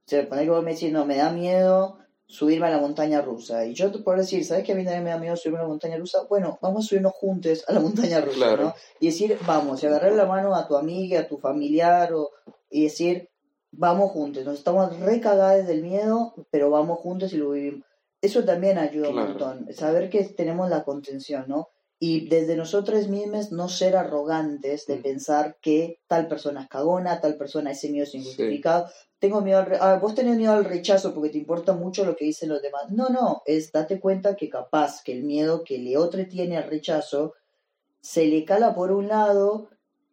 [0.06, 2.00] o sea, poner que vos me decís, no, me da miedo
[2.30, 3.66] subirme a la montaña rusa.
[3.66, 5.64] Y yo te puedo decir, ¿sabes que a mí también me da miedo subirme a
[5.64, 6.26] la montaña rusa?
[6.30, 8.76] Bueno, vamos a subirnos juntos a la montaña rusa, ¿no?
[9.00, 12.30] Y decir, vamos, y agarrar la mano a tu amiga, a tu familiar, o,
[12.70, 13.30] y decir,
[13.72, 17.84] vamos juntos, nos estamos recagados del miedo, pero vamos juntos y lo vivimos.
[18.22, 21.70] Eso también ayuda un montón, saber que tenemos la contención, ¿no?
[22.02, 25.02] Y desde nosotros mismos no ser arrogantes de mm.
[25.02, 28.90] pensar que tal persona es cagona, tal persona ese miedo es injustificado.
[29.20, 32.24] Tengo miedo al ah, vos tenés miedo al rechazo porque te importa mucho lo que
[32.24, 32.90] dicen los demás.
[32.90, 36.70] No, no, es date cuenta que capaz que el miedo que le otro tiene al
[36.70, 37.34] rechazo
[38.00, 39.70] se le cala por un lado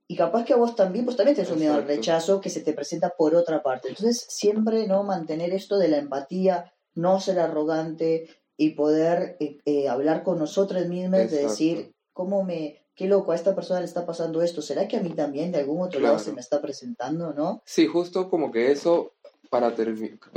[0.09, 2.63] y capaz que a vos también, vos también tenés un miedo al rechazo que se
[2.63, 3.89] te presenta por otra parte.
[3.89, 9.89] Entonces, siempre no mantener esto de la empatía, no ser arrogante, y poder eh, eh,
[9.89, 14.07] hablar con nosotros mismos de decir, ¿cómo me, qué loco, a esta persona le está
[14.07, 14.63] pasando esto?
[14.63, 17.63] ¿Será que a mí también de algún otro lado se me está presentando, no?
[17.67, 19.13] Sí, justo como que eso,
[19.51, 19.75] para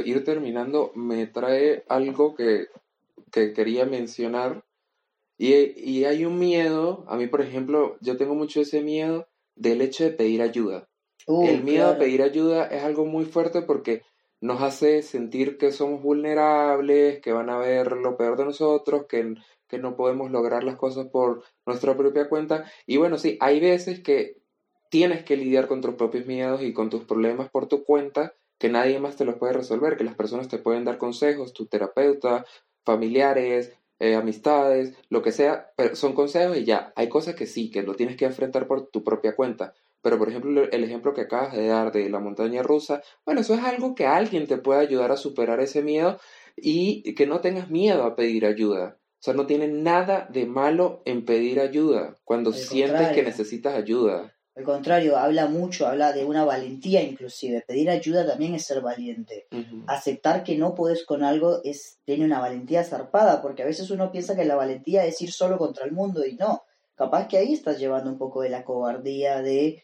[0.05, 2.67] ir terminando, me trae algo que,
[3.31, 4.65] que quería mencionar.
[5.37, 9.81] Y, y, hay un miedo, a mí por ejemplo, yo tengo mucho ese miedo del
[9.81, 10.89] hecho de pedir ayuda.
[11.27, 14.01] Uh, el miedo a pedir ayuda es algo muy fuerte porque
[14.41, 19.35] nos hace sentir que somos vulnerables, que van a ver lo peor de nosotros, que,
[19.67, 22.65] que no podemos lograr las cosas por nuestra propia cuenta.
[22.85, 24.37] Y bueno, sí, hay veces que
[24.89, 28.69] tienes que lidiar con tus propios miedos y con tus problemas por tu cuenta, que
[28.69, 32.45] nadie más te los puede resolver, que las personas te pueden dar consejos, tu terapeuta,
[32.83, 37.69] familiares, eh, amistades, lo que sea, pero son consejos y ya, hay cosas que sí,
[37.69, 39.73] que lo tienes que enfrentar por tu propia cuenta.
[40.01, 43.53] Pero, por ejemplo, el ejemplo que acabas de dar de la montaña rusa, bueno, eso
[43.53, 46.19] es algo que alguien te puede ayudar a superar ese miedo
[46.55, 48.97] y que no tengas miedo a pedir ayuda.
[49.19, 54.33] O sea, no tiene nada de malo en pedir ayuda cuando sientes que necesitas ayuda.
[54.55, 57.63] Al contrario, habla mucho, habla de una valentía inclusive.
[57.67, 59.47] Pedir ayuda también es ser valiente.
[59.87, 64.11] Aceptar que no puedes con algo es tiene una valentía zarpada, porque a veces uno
[64.11, 66.63] piensa que la valentía es ir solo contra el mundo y no.
[66.95, 69.83] Capaz que ahí estás llevando un poco de la cobardía de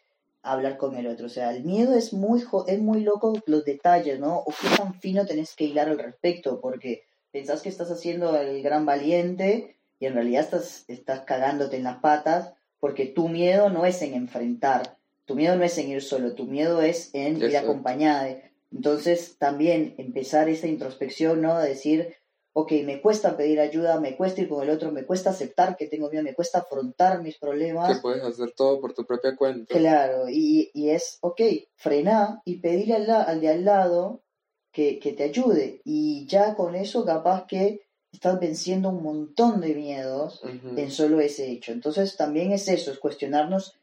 [0.52, 1.26] hablar con el otro.
[1.26, 4.38] O sea, el miedo es muy, es muy loco los detalles, ¿no?
[4.38, 8.62] O qué tan fino tenés que hilar al respecto, porque pensás que estás haciendo el
[8.62, 13.86] gran valiente y en realidad estás, estás cagándote en las patas, porque tu miedo no
[13.86, 17.58] es en enfrentar, tu miedo no es en ir solo, tu miedo es en ir
[17.58, 18.28] acompañada.
[18.72, 21.60] Entonces, también empezar esa introspección, ¿no?
[21.60, 22.16] De decir,
[22.58, 25.88] ok, me cuesta pedir ayuda, me cuesta ir con el otro, me cuesta aceptar que
[25.88, 27.98] tengo miedo, me cuesta afrontar mis problemas.
[27.98, 29.76] Que puedes hacer todo por tu propia cuenta.
[29.76, 31.42] Claro, y, y es, ok,
[31.76, 34.24] frena y pedir al, al de al lado
[34.72, 35.82] que, que, te ayude.
[35.84, 37.82] Y ya con eso capaz que
[38.14, 41.74] estás venciendo un montón de miedos en solo ese hecho.
[41.74, 43.76] Entonces también es eso, es cuestionarnos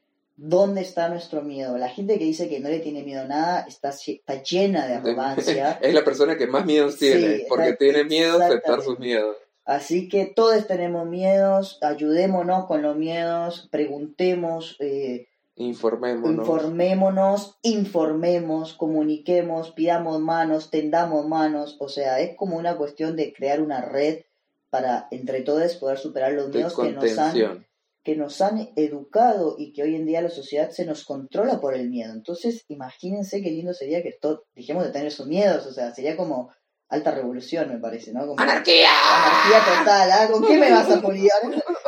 [0.45, 1.78] ¿Dónde está nuestro miedo?
[1.78, 4.95] La gente que dice que no le tiene miedo a nada está, está llena de
[4.95, 5.78] arrogancia.
[5.80, 9.36] es la persona que más miedos tiene, porque tiene miedo a aceptar sus miedos.
[9.64, 16.40] Así que todos tenemos miedos, ayudémonos con los miedos, preguntemos, eh, informémonos.
[16.40, 23.62] informémonos, informemos, comuniquemos, pidamos manos, tendamos manos, o sea, es como una cuestión de crear
[23.62, 24.22] una red
[24.70, 27.64] para entre todos poder superar los miedos que nos han
[28.03, 31.74] que nos han educado y que hoy en día la sociedad se nos controla por
[31.74, 32.12] el miedo.
[32.12, 36.16] Entonces, imagínense qué lindo sería que todos dejemos de tener esos miedos, o sea, sería
[36.16, 36.50] como
[36.93, 38.34] alta revolución, me parece, ¿no?
[38.36, 38.90] ¡Anarquía!
[38.90, 40.28] Anarquía total, ¿ah?
[40.30, 41.30] ¿Con qué me vas a poner?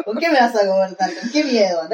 [0.02, 1.10] ¿Con qué me vas a gobernar?
[1.20, 1.88] ¿Con qué miedo?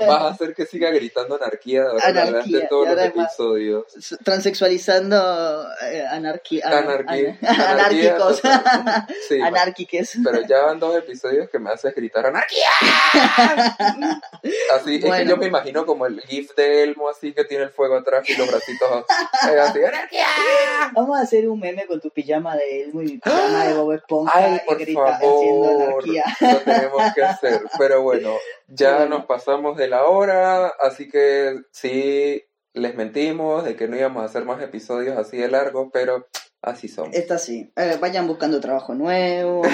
[0.00, 3.84] vas a hacer que siga gritando anarquía durante todos los episodios.
[4.24, 8.42] Transexualizando eh, anarquía, anarquicos.
[9.28, 10.18] Sí, Anárquiques.
[10.22, 12.66] Pero ya van dos episodios que me haces gritar ¡Anarquía!
[14.74, 17.70] así es que yo me imagino como el gif de Elmo así que tiene el
[17.70, 19.04] fuego atrás y los bracitos
[19.50, 20.26] eh, así ¡Anarquía!
[20.92, 23.92] Vamos a hacer un meme con tu pijama de Elmo y mi pijama de Bob
[23.92, 26.24] Esponja Ay, y por grita haciendo favor, anarquía.
[26.40, 27.62] lo tenemos que hacer.
[27.78, 28.34] Pero bueno,
[28.68, 29.18] ya Bueno.
[29.18, 34.26] nos pasamos de la hora, así que sí, les mentimos de que no íbamos a
[34.26, 36.26] hacer más episodios así de largos, pero
[36.62, 37.14] así somos.
[37.14, 37.70] Esta sí.
[37.76, 39.62] Eh, vayan buscando trabajo nuevo.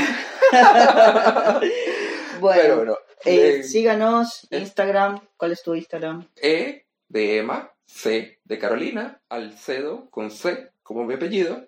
[2.40, 5.20] bueno, Pero bueno, eh, eh, síganos, Instagram.
[5.36, 6.28] ¿Cuál es tu Instagram?
[6.42, 11.66] E de Emma, C de Carolina, Alcedo con C como mi apellido.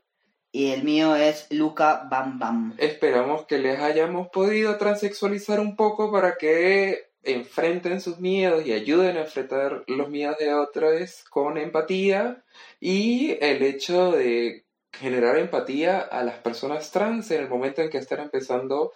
[0.55, 2.75] Y el mío es Luca Bam Bam.
[2.77, 9.17] Esperamos que les hayamos podido transexualizar un poco para que enfrenten sus miedos y ayuden
[9.17, 12.45] a enfrentar los miedos de otros con empatía
[12.81, 17.99] y el hecho de generar empatía a las personas trans en el momento en que
[17.99, 18.93] estén empezando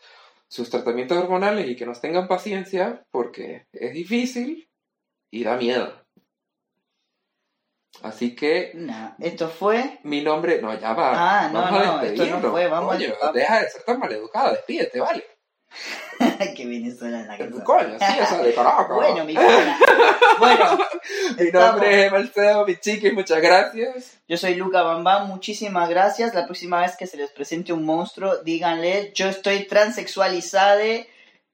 [0.49, 4.69] sus tratamientos hormonales y que nos tengan paciencia porque es difícil
[5.31, 6.06] y da miedo.
[8.03, 9.99] Así que Nah, esto fue.
[10.03, 11.13] mi nombre, no, ya va.
[11.45, 13.35] Ah, no, vamos no, a esto no fue, vamos a- Coño, vamos.
[13.35, 15.25] deja de ser tan maleducada, despídete, vale.
[16.57, 17.63] que venezolana que sos.
[17.63, 18.87] Coño, sí, esa de Caracas.
[18.97, 19.35] Bueno, mi.
[20.39, 20.79] Bueno,
[21.39, 24.19] Mi nombre es Marcelo, mi chiquis, muchas gracias.
[24.29, 26.35] Yo soy Luca Bambam, muchísimas gracias.
[26.35, 30.83] La próxima vez que se les presente un monstruo, díganle, yo estoy transexualizada,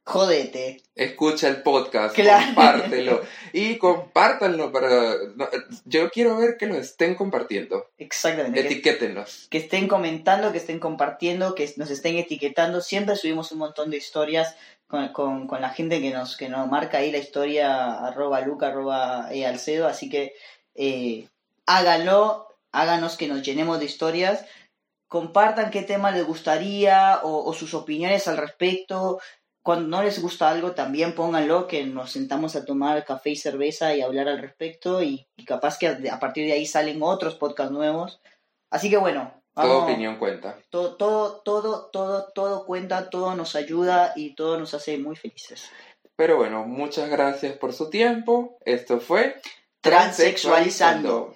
[0.05, 0.83] jodete.
[0.95, 2.47] Escucha el podcast, Claro.
[2.47, 3.23] compártelo.
[3.53, 5.15] Y compártanlo para...
[5.37, 5.49] no,
[5.85, 7.87] yo quiero ver que lo estén compartiendo.
[7.99, 8.61] Exactamente.
[8.63, 9.47] Que, Etiquétenlos.
[9.51, 12.81] que estén comentando, que estén compartiendo, que nos estén etiquetando.
[12.81, 14.57] Siempre subimos un montón de historias
[14.89, 18.69] con, con- con la gente que nos, que nos marca ahí la historia, arroba Luca,
[18.69, 19.87] arroba eh, Alcedo.
[19.87, 20.35] Así que
[20.75, 21.29] eh,
[21.67, 24.45] háganlo, háganos que nos llenemos de historias.
[25.09, 29.21] Compartan qué tema les gustaría o, o sus opiniones al respecto.
[29.63, 33.95] Cuando no les gusta algo, también pónganlo, que nos sentamos a tomar café y cerveza
[33.95, 35.03] y hablar al respecto.
[35.03, 38.21] Y, y capaz que a, a partir de ahí salen otros podcasts nuevos.
[38.71, 40.59] Así que bueno, Toda vamos- opinión cuenta.
[40.71, 45.71] todo, todo, todo, todo, todo cuenta, todo nos ayuda y todo nos hace muy felices.
[46.17, 48.57] Pero bueno, muchas gracias por su tiempo.
[48.65, 49.41] Esto fue
[49.81, 51.35] Transexualizando.